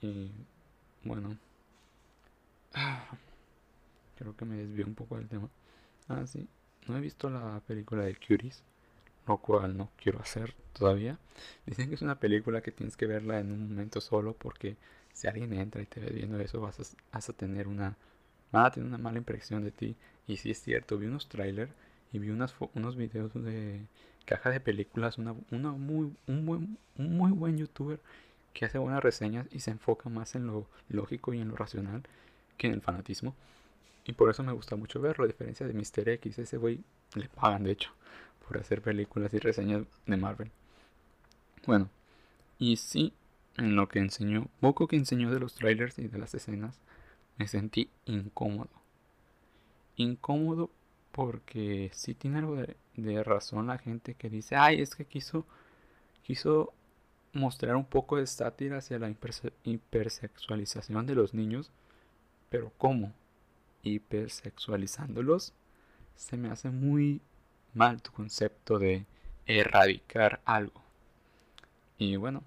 Y 0.00 0.30
bueno, 1.04 1.38
creo 4.16 4.36
que 4.36 4.44
me 4.44 4.56
desvío 4.56 4.86
un 4.86 4.94
poco 4.94 5.16
del 5.16 5.28
tema. 5.28 5.48
Ah, 6.08 6.26
sí, 6.26 6.48
no 6.86 6.96
he 6.96 7.00
visto 7.00 7.30
la 7.30 7.60
película 7.66 8.04
de 8.04 8.14
Cuties, 8.14 8.62
lo 9.26 9.38
cual 9.38 9.76
no 9.76 9.90
quiero 9.96 10.20
hacer 10.20 10.54
todavía. 10.72 11.18
Dicen 11.66 11.88
que 11.88 11.94
es 11.94 12.02
una 12.02 12.18
película 12.18 12.60
que 12.62 12.72
tienes 12.72 12.96
que 12.96 13.06
verla 13.06 13.40
en 13.40 13.52
un 13.52 13.68
momento 13.68 14.00
solo 14.00 14.34
porque 14.34 14.76
si 15.12 15.26
alguien 15.26 15.52
entra 15.52 15.82
y 15.82 15.86
te 15.86 16.00
ve 16.00 16.10
viendo 16.10 16.38
eso 16.40 16.60
vas 16.60 16.96
a, 17.12 17.18
a 17.18 17.20
tener 17.32 17.68
una, 17.68 17.96
a 18.52 18.70
tener 18.70 18.86
una 18.88 18.98
mala 18.98 19.18
impresión 19.18 19.64
de 19.64 19.70
ti. 19.70 19.96
Y 20.26 20.36
si 20.36 20.50
es 20.50 20.60
cierto, 20.60 20.98
vi 20.98 21.06
unos 21.06 21.28
trailers 21.28 21.72
y 22.12 22.18
vi 22.18 22.30
unas, 22.30 22.54
unos 22.74 22.96
videos 22.96 23.32
de 23.34 23.86
caja 24.24 24.50
de 24.50 24.60
películas, 24.60 25.18
una, 25.18 25.34
una 25.50 25.72
muy, 25.72 26.12
un, 26.26 26.46
buen, 26.46 26.78
un 26.96 27.16
muy 27.16 27.32
buen 27.32 27.56
youtuber 27.58 28.00
que 28.52 28.64
hace 28.64 28.78
buenas 28.78 29.02
reseñas 29.02 29.46
y 29.50 29.60
se 29.60 29.70
enfoca 29.70 30.08
más 30.08 30.34
en 30.34 30.46
lo 30.46 30.66
lógico 30.88 31.34
y 31.34 31.40
en 31.40 31.48
lo 31.48 31.56
racional 31.56 32.02
que 32.56 32.66
en 32.68 32.74
el 32.74 32.80
fanatismo. 32.80 33.34
Y 34.04 34.12
por 34.12 34.30
eso 34.30 34.42
me 34.42 34.52
gusta 34.52 34.76
mucho 34.76 35.00
verlo, 35.00 35.24
a 35.24 35.26
diferencia 35.26 35.66
de 35.66 35.74
Mr. 35.74 36.08
X, 36.10 36.38
ese 36.38 36.56
güey 36.56 36.80
le 37.14 37.28
pagan 37.28 37.64
de 37.64 37.72
hecho 37.72 37.90
por 38.46 38.58
hacer 38.58 38.82
películas 38.82 39.34
y 39.34 39.38
reseñas 39.38 39.82
de 40.06 40.16
Marvel. 40.16 40.50
Bueno, 41.66 41.88
y 42.58 42.76
sí, 42.76 43.12
en 43.56 43.76
lo 43.76 43.88
que 43.88 43.98
enseñó, 43.98 44.48
poco 44.60 44.86
que 44.86 44.96
enseñó 44.96 45.30
de 45.32 45.40
los 45.40 45.54
trailers 45.54 45.98
y 45.98 46.08
de 46.08 46.18
las 46.18 46.34
escenas, 46.34 46.80
me 47.38 47.48
sentí 47.48 47.90
incómodo. 48.04 48.70
Incómodo 49.96 50.70
porque 51.12 51.90
sí 51.94 52.14
tiene 52.14 52.38
algo 52.38 52.56
de, 52.56 53.24
razón 53.24 53.66
la 53.66 53.78
gente 53.78 54.14
que 54.14 54.30
dice, 54.30 54.56
ay, 54.56 54.80
es 54.80 54.94
que 54.94 55.06
quiso, 55.06 55.46
quiso 56.22 56.72
mostrar 57.32 57.76
un 57.76 57.84
poco 57.84 58.16
de 58.16 58.26
sátira 58.26 58.78
hacia 58.78 58.98
la 58.98 59.10
hipersexualización 59.64 61.06
de 61.06 61.14
los 61.14 61.34
niños, 61.34 61.72
pero 62.50 62.72
¿cómo? 62.78 63.12
Hipersexualizándolos, 63.82 65.54
se 66.14 66.36
me 66.36 66.50
hace 66.50 66.70
muy 66.70 67.20
mal 67.76 68.02
tu 68.02 68.10
concepto 68.10 68.78
de 68.78 69.06
erradicar 69.46 70.40
algo. 70.44 70.82
Y 71.98 72.16
bueno, 72.16 72.42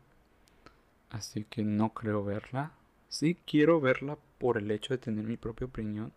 así 1.11 1.45
que 1.45 1.63
no 1.63 1.93
creo 1.93 2.23
verla. 2.23 2.71
Sí 3.07 3.37
quiero 3.45 3.79
verla 3.79 4.17
por 4.37 4.57
el 4.57 4.69
hecho 4.71 4.93
de 4.93 4.97
tener 4.97 5.25
mi 5.25 5.37
propia 5.37 5.67
opinión, 5.67 6.11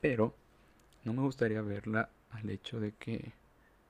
pero 0.00 0.34
no 1.04 1.12
me 1.12 1.22
gustaría 1.22 1.60
verla 1.62 2.08
al 2.30 2.48
hecho 2.50 2.80
de 2.80 2.92
que 2.92 3.32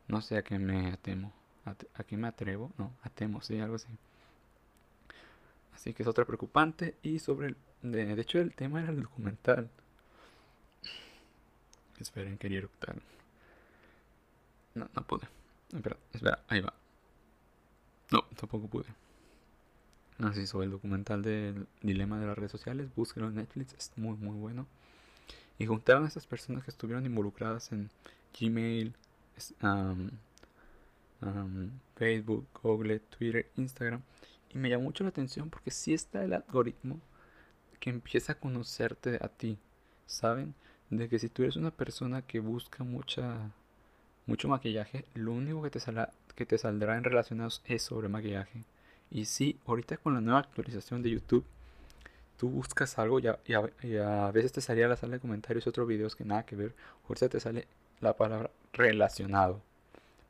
no 0.08 0.20
sé 0.20 0.36
a 0.38 0.42
qué 0.42 0.58
me 0.58 0.92
atemo. 0.92 1.32
A, 1.64 2.04
qué 2.04 2.16
me 2.18 2.28
atrevo, 2.28 2.70
no, 2.76 2.92
atemo, 3.02 3.40
sí, 3.40 3.58
algo 3.58 3.76
así. 3.76 3.88
Así 5.74 5.94
que 5.94 6.02
es 6.02 6.08
otra 6.08 6.26
preocupante. 6.26 6.94
Y 7.02 7.18
sobre 7.18 7.48
el. 7.48 7.56
De, 7.82 8.20
hecho, 8.20 8.38
el 8.38 8.54
tema 8.54 8.82
era 8.82 8.90
el 8.90 9.02
documental. 9.02 9.70
Esperen, 11.98 12.36
quería 12.36 12.58
eructar. 12.58 12.96
No, 14.74 14.88
no 14.94 15.06
pude. 15.06 15.28
Espera, 15.72 15.96
espera, 16.12 16.44
ahí 16.48 16.60
va. 16.60 16.74
No, 18.10 18.22
tampoco 18.36 18.68
pude. 18.68 18.86
Así 20.18 20.46
sobre 20.46 20.66
el 20.66 20.72
documental 20.72 21.22
del 21.22 21.66
dilema 21.82 22.20
de 22.20 22.26
las 22.26 22.36
redes 22.36 22.52
sociales, 22.52 22.88
búsquelo 22.94 23.28
en 23.28 23.36
Netflix, 23.36 23.74
es 23.74 23.92
muy 23.96 24.16
muy 24.16 24.36
bueno 24.36 24.66
y 25.58 25.66
juntaron 25.66 26.04
a 26.04 26.08
estas 26.08 26.26
personas 26.26 26.64
que 26.64 26.70
estuvieron 26.70 27.06
involucradas 27.06 27.70
en 27.72 27.90
Gmail, 28.38 28.94
Facebook, 31.96 32.46
Google, 32.62 33.00
Twitter, 33.00 33.50
Instagram. 33.56 34.02
Y 34.52 34.58
me 34.58 34.68
llamó 34.68 34.84
mucho 34.84 35.04
la 35.04 35.10
atención 35.10 35.50
porque 35.50 35.70
sí 35.70 35.94
está 35.94 36.24
el 36.24 36.32
algoritmo 36.32 37.00
que 37.80 37.90
empieza 37.90 38.32
a 38.32 38.38
conocerte 38.38 39.18
a 39.20 39.28
ti. 39.28 39.58
¿Saben? 40.06 40.54
De 40.90 41.08
que 41.08 41.18
si 41.18 41.28
tú 41.28 41.42
eres 41.42 41.56
una 41.56 41.70
persona 41.70 42.22
que 42.22 42.40
busca 42.40 42.84
mucha, 42.84 43.50
mucho 44.26 44.48
maquillaje, 44.48 45.04
lo 45.14 45.32
único 45.32 45.62
que 45.62 45.70
te, 45.70 45.80
que 46.34 46.46
te 46.46 46.58
saldrá 46.58 46.96
en 46.96 47.04
relacionados 47.04 47.62
es 47.66 47.82
sobre 47.82 48.08
maquillaje. 48.08 48.64
Y 49.10 49.26
sí, 49.26 49.58
ahorita 49.66 49.96
con 49.98 50.14
la 50.14 50.20
nueva 50.20 50.40
actualización 50.40 51.02
de 51.02 51.10
YouTube 51.10 51.44
tú 52.36 52.48
buscas 52.48 52.98
algo 52.98 53.20
y 53.20 53.26
a, 53.26 54.30
veces 54.32 54.52
te 54.52 54.60
salía 54.60 54.88
la 54.88 54.96
sala 54.96 55.14
de 55.14 55.20
comentarios 55.20 55.66
otros 55.66 55.86
videos 55.86 56.16
que 56.16 56.24
nada 56.24 56.44
que 56.44 56.56
ver. 56.56 56.74
Ahorita 57.08 57.28
te 57.28 57.40
sale 57.40 57.68
la 58.00 58.16
palabra 58.16 58.50
relacionado. 58.72 59.62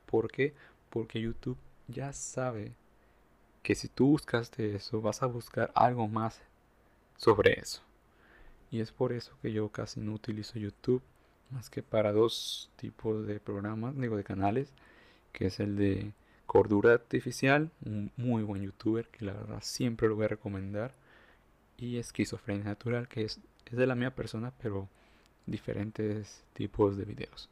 ¿Por 0.05 0.31
qué? 0.31 0.53
Porque 0.89 1.19
YouTube 1.19 1.57
ya 1.87 2.13
sabe 2.13 2.73
que 3.63 3.75
si 3.75 3.87
tú 3.87 4.07
buscaste 4.07 4.75
eso, 4.75 5.01
vas 5.01 5.23
a 5.23 5.25
buscar 5.25 5.71
algo 5.73 6.07
más 6.07 6.41
sobre 7.17 7.59
eso. 7.59 7.81
Y 8.71 8.81
es 8.81 8.91
por 8.91 9.13
eso 9.13 9.33
que 9.41 9.51
yo 9.51 9.69
casi 9.69 9.99
no 9.99 10.13
utilizo 10.13 10.59
YouTube 10.59 11.01
más 11.51 11.69
que 11.69 11.83
para 11.83 12.11
dos 12.11 12.69
tipos 12.75 13.25
de 13.27 13.39
programas, 13.39 13.97
digo 13.97 14.17
de 14.17 14.23
canales, 14.23 14.73
que 15.31 15.47
es 15.47 15.59
el 15.59 15.75
de 15.75 16.13
Cordura 16.45 16.93
Artificial, 16.93 17.71
un 17.85 18.11
muy 18.17 18.43
buen 18.43 18.61
youtuber 18.61 19.07
que 19.07 19.25
la 19.25 19.33
verdad 19.33 19.59
siempre 19.61 20.07
lo 20.07 20.15
voy 20.15 20.25
a 20.25 20.29
recomendar 20.29 20.93
y 21.77 21.97
esquizofrenia 21.97 22.65
natural, 22.65 23.07
que 23.07 23.23
es, 23.23 23.39
es 23.65 23.77
de 23.77 23.87
la 23.87 23.95
misma 23.95 24.11
persona, 24.11 24.53
pero 24.61 24.87
diferentes 25.45 26.43
tipos 26.53 26.97
de 26.97 27.05
videos. 27.05 27.49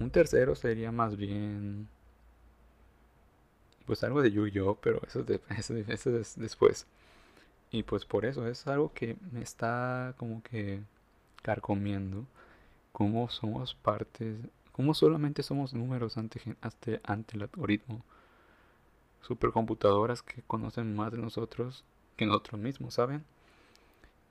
Un 0.00 0.10
tercero 0.10 0.54
sería 0.54 0.92
más 0.92 1.16
bien 1.16 1.88
pues 3.88 4.04
algo 4.04 4.20
de 4.20 4.30
Yu-Gi-Oh, 4.30 4.76
pero 4.82 5.00
eso, 5.06 5.22
de, 5.22 5.40
eso, 5.58 5.74
es 6.18 6.38
después. 6.38 6.86
Y 7.70 7.82
pues 7.82 8.04
por 8.04 8.26
eso 8.26 8.46
es 8.46 8.66
algo 8.66 8.92
que 8.92 9.16
me 9.32 9.42
está 9.42 10.14
como 10.18 10.42
que 10.42 10.80
carcomiendo. 11.42 12.26
Cómo 12.98 13.28
somos 13.30 13.76
partes, 13.76 14.36
cómo 14.72 14.92
solamente 14.92 15.44
somos 15.44 15.72
números 15.72 16.18
ante, 16.18 16.40
ante, 16.60 17.00
ante 17.04 17.36
el 17.36 17.42
algoritmo. 17.44 18.04
supercomputadoras 19.22 20.20
que 20.22 20.42
conocen 20.42 20.96
más 20.96 21.12
de 21.12 21.18
nosotros 21.18 21.84
que 22.16 22.26
nosotros 22.26 22.60
mismos, 22.60 22.94
¿saben? 22.94 23.24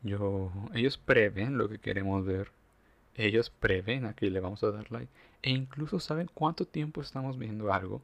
Yo, 0.03 0.51
ellos 0.73 0.97
prevén 0.97 1.57
lo 1.57 1.69
que 1.69 1.79
queremos 1.79 2.25
ver. 2.25 2.51
Ellos 3.15 3.49
prevén 3.49 4.05
a 4.05 4.13
qué 4.13 4.29
le 4.29 4.41
vamos 4.41 4.61
a 4.63 4.71
dar 4.71 4.91
like. 4.91 5.09
E 5.43 5.51
incluso 5.51 6.01
saben 6.01 6.29
cuánto 6.33 6.67
tiempo 6.67 6.99
estamos 6.99 7.37
viendo 7.37 7.71
algo. 7.71 8.01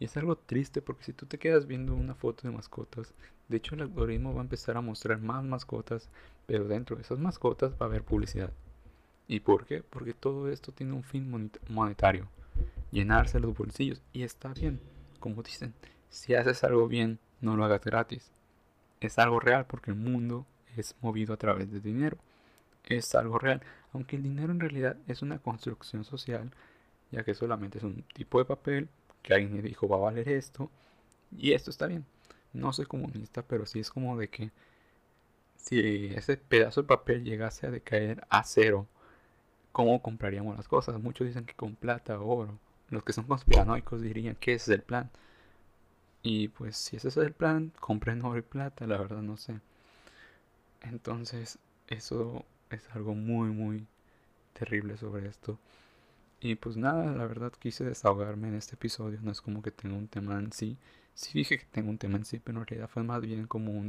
Y 0.00 0.06
es 0.06 0.16
algo 0.16 0.36
triste 0.36 0.80
porque 0.80 1.04
si 1.04 1.12
tú 1.12 1.26
te 1.26 1.38
quedas 1.38 1.66
viendo 1.66 1.94
una 1.94 2.14
foto 2.14 2.48
de 2.48 2.54
mascotas, 2.54 3.12
de 3.48 3.58
hecho 3.58 3.74
el 3.74 3.82
algoritmo 3.82 4.32
va 4.32 4.40
a 4.40 4.44
empezar 4.44 4.78
a 4.78 4.80
mostrar 4.80 5.20
más 5.20 5.44
mascotas, 5.44 6.08
pero 6.46 6.64
dentro 6.66 6.96
de 6.96 7.02
esas 7.02 7.18
mascotas 7.18 7.72
va 7.72 7.84
a 7.84 7.88
haber 7.90 8.04
publicidad. 8.04 8.50
¿Y 9.28 9.40
por 9.40 9.66
qué? 9.66 9.82
Porque 9.82 10.14
todo 10.14 10.50
esto 10.50 10.72
tiene 10.72 10.94
un 10.94 11.04
fin 11.04 11.50
monetario, 11.68 12.26
llenarse 12.90 13.38
los 13.38 13.56
bolsillos. 13.56 14.00
Y 14.14 14.22
está 14.22 14.54
bien, 14.54 14.80
como 15.20 15.42
dicen, 15.42 15.74
si 16.08 16.34
haces 16.34 16.64
algo 16.64 16.88
bien, 16.88 17.18
no 17.42 17.54
lo 17.54 17.64
hagas 17.64 17.84
gratis. 17.84 18.32
Es 19.00 19.18
algo 19.18 19.38
real 19.38 19.66
porque 19.66 19.90
el 19.90 19.98
mundo 19.98 20.46
es 20.76 20.96
movido 21.02 21.34
a 21.34 21.36
través 21.36 21.70
de 21.70 21.80
dinero. 21.80 22.16
Es 22.84 23.14
algo 23.14 23.38
real, 23.38 23.62
aunque 23.92 24.16
el 24.16 24.22
dinero 24.22 24.50
en 24.50 24.60
realidad 24.60 24.96
es 25.06 25.20
una 25.20 25.38
construcción 25.38 26.04
social, 26.04 26.50
ya 27.10 27.22
que 27.22 27.34
solamente 27.34 27.78
es 27.78 27.84
un 27.84 28.02
tipo 28.14 28.38
de 28.38 28.46
papel 28.46 28.88
que 29.22 29.34
alguien 29.34 29.52
me 29.52 29.62
dijo 29.62 29.88
va 29.88 29.96
a 29.96 30.00
valer 30.00 30.28
esto 30.28 30.70
y 31.36 31.52
esto 31.52 31.70
está 31.70 31.86
bien. 31.86 32.06
No 32.54 32.72
soy 32.72 32.86
comunista, 32.86 33.42
pero 33.42 33.66
sí 33.66 33.80
es 33.80 33.90
como 33.90 34.16
de 34.16 34.28
que 34.28 34.52
si 35.56 36.06
ese 36.14 36.38
pedazo 36.38 36.82
de 36.82 36.88
papel 36.88 37.24
llegase 37.24 37.66
a 37.66 37.70
decaer 37.70 38.26
a 38.30 38.42
cero, 38.44 38.86
¿cómo 39.78 40.02
compraríamos 40.02 40.56
las 40.56 40.66
cosas? 40.66 41.00
Muchos 41.00 41.28
dicen 41.28 41.44
que 41.46 41.54
con 41.54 41.76
plata 41.76 42.18
oro. 42.18 42.58
Los 42.90 43.04
que 43.04 43.12
son 43.12 43.26
conspiranoicos 43.26 44.02
dirían 44.02 44.34
que 44.34 44.54
ese 44.54 44.72
es 44.72 44.78
el 44.80 44.82
plan. 44.82 45.08
Y 46.20 46.48
pues 46.48 46.76
si 46.76 46.96
ese 46.96 47.06
es 47.06 47.16
el 47.16 47.32
plan, 47.32 47.72
compren 47.78 48.24
oro 48.24 48.38
y 48.38 48.42
plata, 48.42 48.88
la 48.88 48.98
verdad 48.98 49.22
no 49.22 49.36
sé. 49.36 49.60
Entonces, 50.80 51.60
eso 51.86 52.44
es 52.70 52.90
algo 52.90 53.14
muy, 53.14 53.50
muy 53.50 53.86
terrible 54.52 54.96
sobre 54.96 55.28
esto. 55.28 55.60
Y 56.40 56.56
pues 56.56 56.76
nada, 56.76 57.12
la 57.12 57.26
verdad 57.26 57.52
quise 57.56 57.84
desahogarme 57.84 58.48
en 58.48 58.54
este 58.54 58.74
episodio. 58.74 59.20
No 59.22 59.30
es 59.30 59.40
como 59.40 59.62
que 59.62 59.70
tenga 59.70 59.94
un 59.94 60.08
tema 60.08 60.40
en 60.40 60.50
sí. 60.50 60.76
Sí 61.14 61.38
dije 61.38 61.56
que 61.56 61.66
tengo 61.66 61.88
un 61.90 61.98
tema 61.98 62.16
en 62.18 62.24
sí, 62.24 62.40
pero 62.40 62.58
en 62.58 62.66
realidad 62.66 62.90
fue 62.92 63.04
más 63.04 63.20
bien 63.20 63.46
como 63.46 63.70
un 63.70 63.88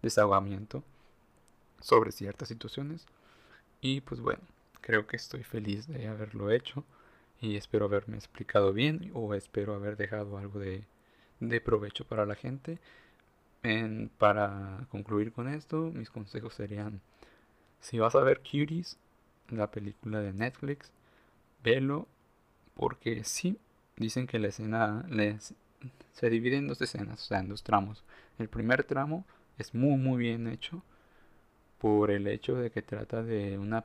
desahogamiento 0.00 0.84
sobre 1.80 2.12
ciertas 2.12 2.46
situaciones. 2.46 3.04
Y 3.80 4.00
pues 4.02 4.20
bueno, 4.20 4.42
creo 4.80 5.06
que 5.06 5.16
estoy 5.16 5.42
feliz 5.42 5.86
de 5.86 6.08
haberlo 6.08 6.50
hecho. 6.50 6.84
Y 7.40 7.56
espero 7.56 7.84
haberme 7.84 8.16
explicado 8.16 8.72
bien 8.72 9.12
o 9.14 9.34
espero 9.34 9.74
haber 9.74 9.96
dejado 9.96 10.38
algo 10.38 10.58
de, 10.58 10.84
de 11.40 11.60
provecho 11.60 12.04
para 12.04 12.26
la 12.26 12.34
gente. 12.34 12.78
En, 13.62 14.10
para 14.18 14.86
concluir 14.90 15.32
con 15.32 15.48
esto, 15.48 15.90
mis 15.94 16.10
consejos 16.10 16.54
serían, 16.54 17.00
si 17.80 17.98
vas 17.98 18.14
a 18.14 18.22
ver 18.22 18.40
Cuties, 18.40 18.98
la 19.50 19.70
película 19.70 20.20
de 20.20 20.32
Netflix, 20.32 20.92
velo 21.62 22.06
porque 22.74 23.24
sí, 23.24 23.58
dicen 23.96 24.26
que 24.26 24.38
la 24.38 24.48
escena 24.48 25.04
se 26.12 26.30
divide 26.30 26.56
en 26.56 26.68
dos 26.68 26.80
escenas, 26.80 27.22
o 27.22 27.24
sea, 27.26 27.40
en 27.40 27.48
dos 27.48 27.62
tramos. 27.62 28.04
El 28.38 28.48
primer 28.48 28.84
tramo 28.84 29.24
es 29.58 29.74
muy 29.74 29.96
muy 29.96 30.18
bien 30.18 30.46
hecho 30.46 30.82
por 31.80 32.10
el 32.10 32.26
hecho 32.26 32.54
de 32.54 32.70
que 32.70 32.82
trata 32.82 33.22
de 33.22 33.58
una 33.58 33.84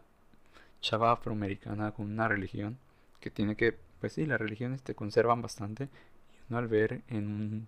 chava 0.84 1.14
afroamericana 1.14 1.94
con 1.94 2.12
una 2.12 2.28
religión 2.28 2.78
que 3.20 3.32
tiene 3.32 3.56
que, 3.56 3.76
pues 4.02 4.14
sí, 4.14 4.26
las 4.26 4.40
religiones 4.40 4.84
te 4.84 4.94
conservan 4.94 5.42
bastante 5.42 5.86
y 5.86 6.38
uno 6.50 6.60
al 6.60 6.68
ver 6.68 7.02
en 7.08 7.28
un, 7.28 7.68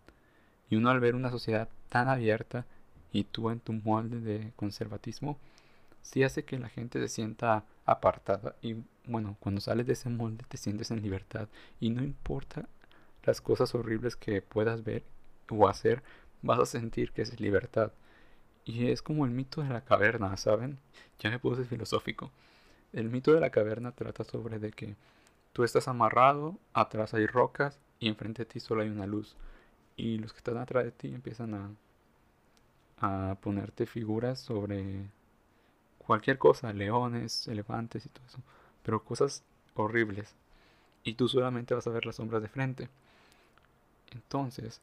y 0.70 0.76
uno 0.76 0.90
al 0.90 1.00
ver 1.00 1.16
una 1.16 1.32
sociedad 1.32 1.70
tan 1.90 2.10
abierta 2.10 2.66
y 3.12 3.24
tú 3.24 3.50
en 3.50 3.62
tu 3.62 3.74
molde 3.74 4.20
de 4.20 4.52
conservatismo 4.58 5.40
sí 6.02 6.24
hace 6.24 6.44
que 6.44 6.60
la 6.60 6.70
gente 6.70 7.00
se 7.00 7.08
sienta 7.08 7.64
apartada 7.86 8.56
y 8.62 8.76
bueno, 9.06 9.38
cuando 9.40 9.62
sales 9.62 9.88
de 9.88 9.94
ese 9.94 10.10
molde 10.10 10.44
te 10.50 10.58
sientes 10.58 10.92
en 10.92 11.02
libertad 11.02 11.48
y 11.80 11.90
no 11.92 12.04
importa 12.04 12.68
las 13.24 13.40
cosas 13.42 13.74
horribles 13.76 14.16
que 14.18 14.42
puedas 14.42 14.84
ver 14.84 15.04
o 15.50 15.68
hacer, 15.70 16.04
vas 16.42 16.60
a 16.60 16.66
sentir 16.66 17.12
que 17.12 17.22
es 17.22 17.40
libertad. 17.40 17.92
Y 18.66 18.88
es 18.90 19.02
como 19.02 19.26
el 19.26 19.32
mito 19.32 19.62
de 19.62 19.70
la 19.70 19.86
caverna, 19.86 20.36
¿saben? 20.38 20.80
Ya 21.20 21.30
me 21.30 21.40
puse 21.40 21.66
filosófico. 21.66 22.32
El 22.96 23.10
mito 23.10 23.34
de 23.34 23.42
la 23.42 23.50
caverna 23.50 23.92
trata 23.92 24.24
sobre 24.24 24.58
de 24.58 24.72
que 24.72 24.96
tú 25.52 25.66
estás 25.66 25.90
amarrado, 25.90 26.58
atrás 26.74 27.14
hay 27.14 27.28
rocas 27.28 27.78
y 28.00 28.08
enfrente 28.08 28.44
de 28.44 28.46
ti 28.46 28.62
solo 28.62 28.84
hay 28.84 28.90
una 28.90 29.06
luz. 29.06 29.36
Y 29.98 30.18
los 30.18 30.32
que 30.32 30.38
están 30.38 30.58
atrás 30.58 30.86
de 30.86 30.92
ti 30.92 31.14
empiezan 31.14 31.76
a, 33.02 33.32
a 33.32 33.36
ponerte 33.42 33.86
figuras 33.86 34.40
sobre 34.40 35.10
cualquier 35.98 36.38
cosa, 36.38 36.72
leones, 36.72 37.50
elefantes 37.50 38.06
y 38.06 38.10
todo 38.10 38.26
eso, 38.28 38.40
pero 38.82 39.04
cosas 39.04 39.44
horribles. 39.74 40.34
Y 41.04 41.16
tú 41.16 41.28
solamente 41.28 41.74
vas 41.76 41.88
a 41.88 41.92
ver 41.92 42.06
las 42.06 42.16
sombras 42.16 42.42
de 42.42 42.48
frente. 42.48 42.90
Entonces, 44.12 44.80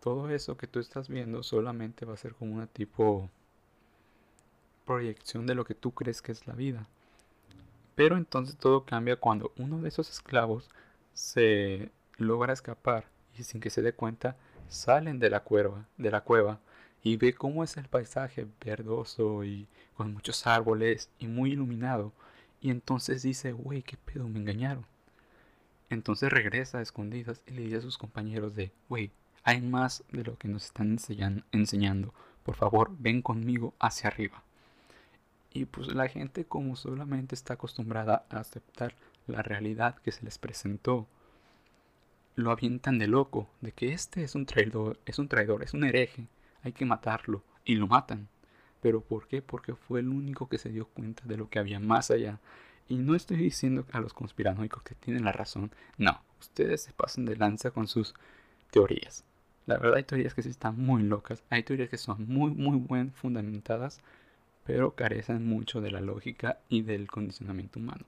todo 0.00 0.30
eso 0.30 0.56
que 0.56 0.68
tú 0.68 0.78
estás 0.78 1.08
viendo 1.08 1.42
solamente 1.42 2.06
va 2.06 2.14
a 2.14 2.16
ser 2.16 2.34
como 2.34 2.54
una 2.54 2.68
tipo 2.68 3.28
proyección 4.86 5.46
de 5.46 5.56
lo 5.56 5.64
que 5.64 5.74
tú 5.74 5.90
crees 5.90 6.22
que 6.22 6.30
es 6.30 6.46
la 6.46 6.54
vida. 6.54 6.86
Pero 7.98 8.16
entonces 8.16 8.56
todo 8.56 8.84
cambia 8.84 9.16
cuando 9.16 9.52
uno 9.56 9.82
de 9.82 9.88
esos 9.88 10.08
esclavos 10.08 10.70
se 11.14 11.90
logra 12.16 12.52
escapar 12.52 13.06
y 13.36 13.42
sin 13.42 13.60
que 13.60 13.70
se 13.70 13.82
dé 13.82 13.92
cuenta 13.92 14.36
salen 14.68 15.18
de 15.18 15.30
la 15.30 15.40
cueva, 15.40 15.88
de 15.96 16.12
la 16.12 16.20
cueva 16.20 16.60
y 17.02 17.16
ve 17.16 17.34
cómo 17.34 17.64
es 17.64 17.76
el 17.76 17.88
paisaje 17.88 18.46
verdoso 18.64 19.42
y 19.42 19.66
con 19.96 20.12
muchos 20.12 20.46
árboles 20.46 21.10
y 21.18 21.26
muy 21.26 21.54
iluminado. 21.54 22.12
Y 22.60 22.70
entonces 22.70 23.22
dice, 23.22 23.50
güey, 23.50 23.82
qué 23.82 23.96
pedo, 23.96 24.28
me 24.28 24.38
engañaron. 24.38 24.86
Entonces 25.90 26.30
regresa 26.30 26.78
a 26.78 26.82
escondidas 26.82 27.42
y 27.48 27.54
le 27.54 27.62
dice 27.62 27.78
a 27.78 27.80
sus 27.80 27.98
compañeros 27.98 28.54
de, 28.54 28.70
güey, 28.88 29.10
hay 29.42 29.60
más 29.60 30.04
de 30.12 30.22
lo 30.22 30.38
que 30.38 30.46
nos 30.46 30.66
están 30.66 30.98
enseñando. 31.50 32.14
Por 32.44 32.54
favor, 32.54 32.92
ven 32.96 33.22
conmigo 33.22 33.74
hacia 33.80 34.06
arriba. 34.06 34.44
Y 35.52 35.64
pues 35.64 35.88
la 35.94 36.08
gente 36.08 36.44
como 36.44 36.76
solamente 36.76 37.34
está 37.34 37.54
acostumbrada 37.54 38.26
a 38.30 38.38
aceptar 38.38 38.94
la 39.26 39.42
realidad 39.42 39.96
que 39.98 40.12
se 40.12 40.24
les 40.24 40.38
presentó, 40.38 41.06
lo 42.36 42.50
avientan 42.50 42.98
de 42.98 43.08
loco, 43.08 43.48
de 43.60 43.72
que 43.72 43.92
este 43.92 44.22
es 44.22 44.34
un 44.34 44.46
traidor, 44.46 44.98
es 45.06 45.18
un 45.18 45.28
traidor, 45.28 45.62
es 45.64 45.74
un 45.74 45.84
hereje, 45.84 46.28
hay 46.62 46.72
que 46.72 46.84
matarlo. 46.84 47.42
Y 47.64 47.74
lo 47.74 47.86
matan. 47.86 48.28
¿Pero 48.80 49.02
por 49.02 49.28
qué? 49.28 49.42
Porque 49.42 49.74
fue 49.74 50.00
el 50.00 50.08
único 50.08 50.48
que 50.48 50.56
se 50.56 50.70
dio 50.70 50.86
cuenta 50.86 51.22
de 51.26 51.36
lo 51.36 51.50
que 51.50 51.58
había 51.58 51.80
más 51.80 52.10
allá. 52.10 52.38
Y 52.88 52.96
no 52.96 53.14
estoy 53.14 53.36
diciendo 53.36 53.84
a 53.92 54.00
los 54.00 54.14
conspiranoicos 54.14 54.82
que 54.82 54.94
tienen 54.94 55.24
la 55.24 55.32
razón. 55.32 55.70
No, 55.98 56.22
ustedes 56.40 56.82
se 56.84 56.92
pasan 56.92 57.26
de 57.26 57.36
lanza 57.36 57.70
con 57.70 57.86
sus 57.88 58.14
teorías. 58.70 59.24
La 59.66 59.76
verdad 59.76 59.96
hay 59.96 60.04
teorías 60.04 60.32
que 60.32 60.42
sí 60.42 60.48
están 60.48 60.78
muy 60.78 61.02
locas. 61.02 61.42
Hay 61.50 61.62
teorías 61.62 61.90
que 61.90 61.98
son 61.98 62.26
muy, 62.26 62.52
muy 62.52 62.78
bien 62.78 63.12
fundamentadas. 63.12 64.00
Pero 64.68 64.94
carecen 64.94 65.46
mucho 65.46 65.80
de 65.80 65.90
la 65.90 66.02
lógica 66.02 66.58
y 66.68 66.82
del 66.82 67.06
condicionamiento 67.06 67.78
humano. 67.78 68.04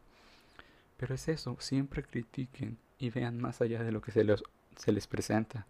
Pero 0.98 1.14
es 1.14 1.26
eso, 1.28 1.56
siempre 1.58 2.02
critiquen 2.02 2.76
y 2.98 3.08
vean 3.08 3.40
más 3.40 3.62
allá 3.62 3.82
de 3.82 3.92
lo 3.92 4.02
que 4.02 4.12
se 4.12 4.24
les, 4.24 4.42
se 4.76 4.92
les 4.92 5.06
presenta. 5.06 5.66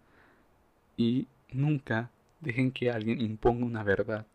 Y 0.97 1.29
nunca 1.53 2.11
dejen 2.41 2.73
que 2.73 2.91
alguien 2.91 3.21
imponga 3.21 3.65
una 3.67 3.85
verdad. 3.85 4.27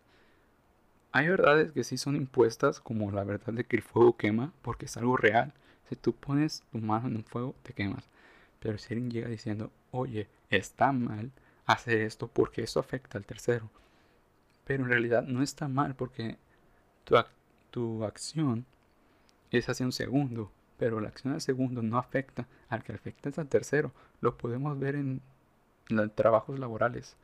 Hay 1.12 1.28
verdades 1.28 1.74
que 1.74 1.84
sí 1.84 1.98
son 1.98 2.16
impuestas, 2.16 2.80
como 2.80 3.12
la 3.12 3.26
verdad 3.26 3.52
de 3.52 3.66
que 3.66 3.76
el 3.76 3.84
fuego 3.84 4.16
quema, 4.16 4.54
porque 4.62 4.86
es 4.86 4.96
algo 4.96 5.18
real. 5.18 5.52
Si 5.90 5.98
tú 5.98 6.14
pones 6.14 6.64
tu 6.72 6.78
mano 6.78 7.10
en 7.10 7.18
un 7.18 7.26
fuego, 7.26 7.54
te 7.64 7.74
quemas. 7.74 8.08
Pero 8.62 8.78
si 8.78 8.94
alguien 8.94 9.12
llega 9.12 9.28
diciendo, 9.28 9.74
oye, 9.92 10.30
está 10.50 10.94
mal 10.94 11.32
hacer 11.66 12.00
esto 12.00 12.30
porque 12.30 12.64
eso 12.64 12.80
afecta 12.80 13.18
al 13.18 13.26
tercero. 13.26 13.70
Pero 14.64 14.86
en 14.86 14.90
realidad 14.90 15.24
no 15.24 15.44
está 15.44 15.68
mal 15.68 15.96
porque 15.96 16.38
tu, 17.06 17.16
tu 17.72 18.04
acción 18.04 18.66
es 19.52 19.70
hacia 19.70 19.86
un 19.86 19.94
segundo. 19.94 20.52
Pero 20.78 21.00
la 21.00 21.08
acción 21.08 21.34
al 21.34 21.40
segundo 21.40 21.82
no 21.82 21.98
afecta 21.98 22.48
al 22.68 22.84
que 22.84 22.92
afecta 22.92 23.30
al 23.38 23.48
tercero. 23.48 23.94
Lo 24.20 24.38
podemos 24.38 24.78
ver 24.78 24.96
en 24.96 25.22
trabajos 26.16 26.60
laborales 26.60 27.16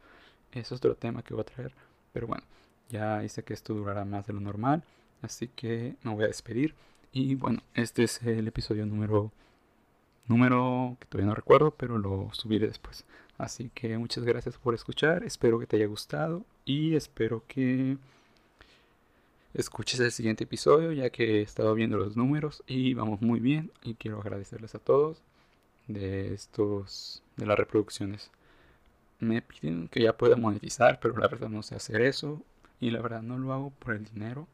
es 0.59 0.71
otro 0.71 0.95
tema 0.95 1.23
que 1.23 1.33
voy 1.33 1.41
a 1.41 1.45
traer. 1.45 1.73
Pero 2.13 2.27
bueno, 2.27 2.43
ya 2.89 3.19
dice 3.19 3.43
que 3.43 3.53
esto 3.53 3.73
durará 3.73 4.05
más 4.05 4.27
de 4.27 4.33
lo 4.33 4.39
normal. 4.39 4.83
Así 5.21 5.47
que 5.47 5.95
me 6.03 6.13
voy 6.13 6.25
a 6.25 6.27
despedir. 6.27 6.75
Y 7.11 7.35
bueno, 7.35 7.61
este 7.73 8.03
es 8.03 8.21
el 8.23 8.47
episodio 8.47 8.85
número. 8.85 9.31
Número 10.27 10.97
que 10.99 11.07
todavía 11.07 11.29
no 11.29 11.35
recuerdo, 11.35 11.71
pero 11.71 11.97
lo 11.97 12.29
subiré 12.33 12.67
después. 12.67 13.05
Así 13.37 13.71
que 13.73 13.97
muchas 13.97 14.23
gracias 14.23 14.57
por 14.57 14.73
escuchar. 14.73 15.23
Espero 15.23 15.59
que 15.59 15.67
te 15.67 15.77
haya 15.77 15.87
gustado. 15.87 16.45
Y 16.65 16.95
espero 16.95 17.43
que 17.47 17.97
escuches 19.53 19.99
el 19.99 20.11
siguiente 20.11 20.45
episodio, 20.45 20.91
ya 20.91 21.09
que 21.09 21.39
he 21.39 21.41
estado 21.41 21.73
viendo 21.73 21.97
los 21.97 22.15
números 22.15 22.63
y 22.67 22.93
vamos 22.93 23.21
muy 23.21 23.39
bien. 23.39 23.71
Y 23.83 23.95
quiero 23.95 24.19
agradecerles 24.21 24.75
a 24.75 24.79
todos 24.79 25.21
de 25.87 26.33
estos 26.33 27.23
de 27.37 27.45
las 27.45 27.57
reproducciones. 27.57 28.31
me 29.19 29.41
piden 29.41 29.87
que 29.87 30.01
ya 30.01 30.17
pueda 30.17 30.35
monetizar, 30.35 30.99
pero 30.99 31.17
la 31.17 31.27
verdad 31.27 31.49
no 31.49 31.63
sé 31.63 31.75
hacer 31.75 32.01
eso. 32.01 32.41
Y 32.79 32.91
la 32.91 33.01
verdad 33.01 33.21
no 33.21 33.37
lo 33.37 33.53
hago 33.53 33.71
por 33.71 33.95
el 33.95 34.05
dinero. 34.05 34.47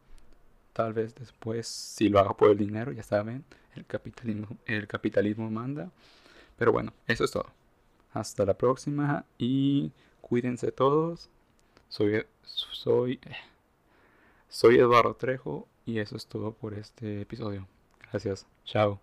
Tal 0.73 0.93
vez 0.93 1.15
después, 1.15 1.67
si 1.67 2.10
lo 2.10 2.19
hago 2.19 2.36
por 2.38 2.51
el 2.51 2.57
dinero, 2.57 2.91
ya 2.91 3.03
saben, 3.03 3.45
el 3.75 3.86
capitalismo, 3.86 4.57
el 4.65 4.88
capitalismo 4.88 5.49
manda. 5.49 5.91
Pero 6.57 6.71
bueno, 6.71 6.93
eso 7.07 7.23
es 7.23 7.31
todo. 7.31 7.47
Hasta 8.13 8.45
la 8.45 8.55
próxima 8.55 9.25
y 9.38 9.91
cuídense 10.21 10.71
todos. 10.71 11.29
Soy, 11.89 12.25
soy, 12.43 13.19
soy 14.49 14.77
Eduardo 14.77 15.15
Trejo 15.15 15.67
y 15.86 15.99
eso 15.99 16.15
es 16.15 16.27
todo 16.27 16.51
por 16.51 16.73
este 16.73 17.21
episodio. 17.21 17.67
Gracias. 18.12 18.45
Chao. 18.65 18.99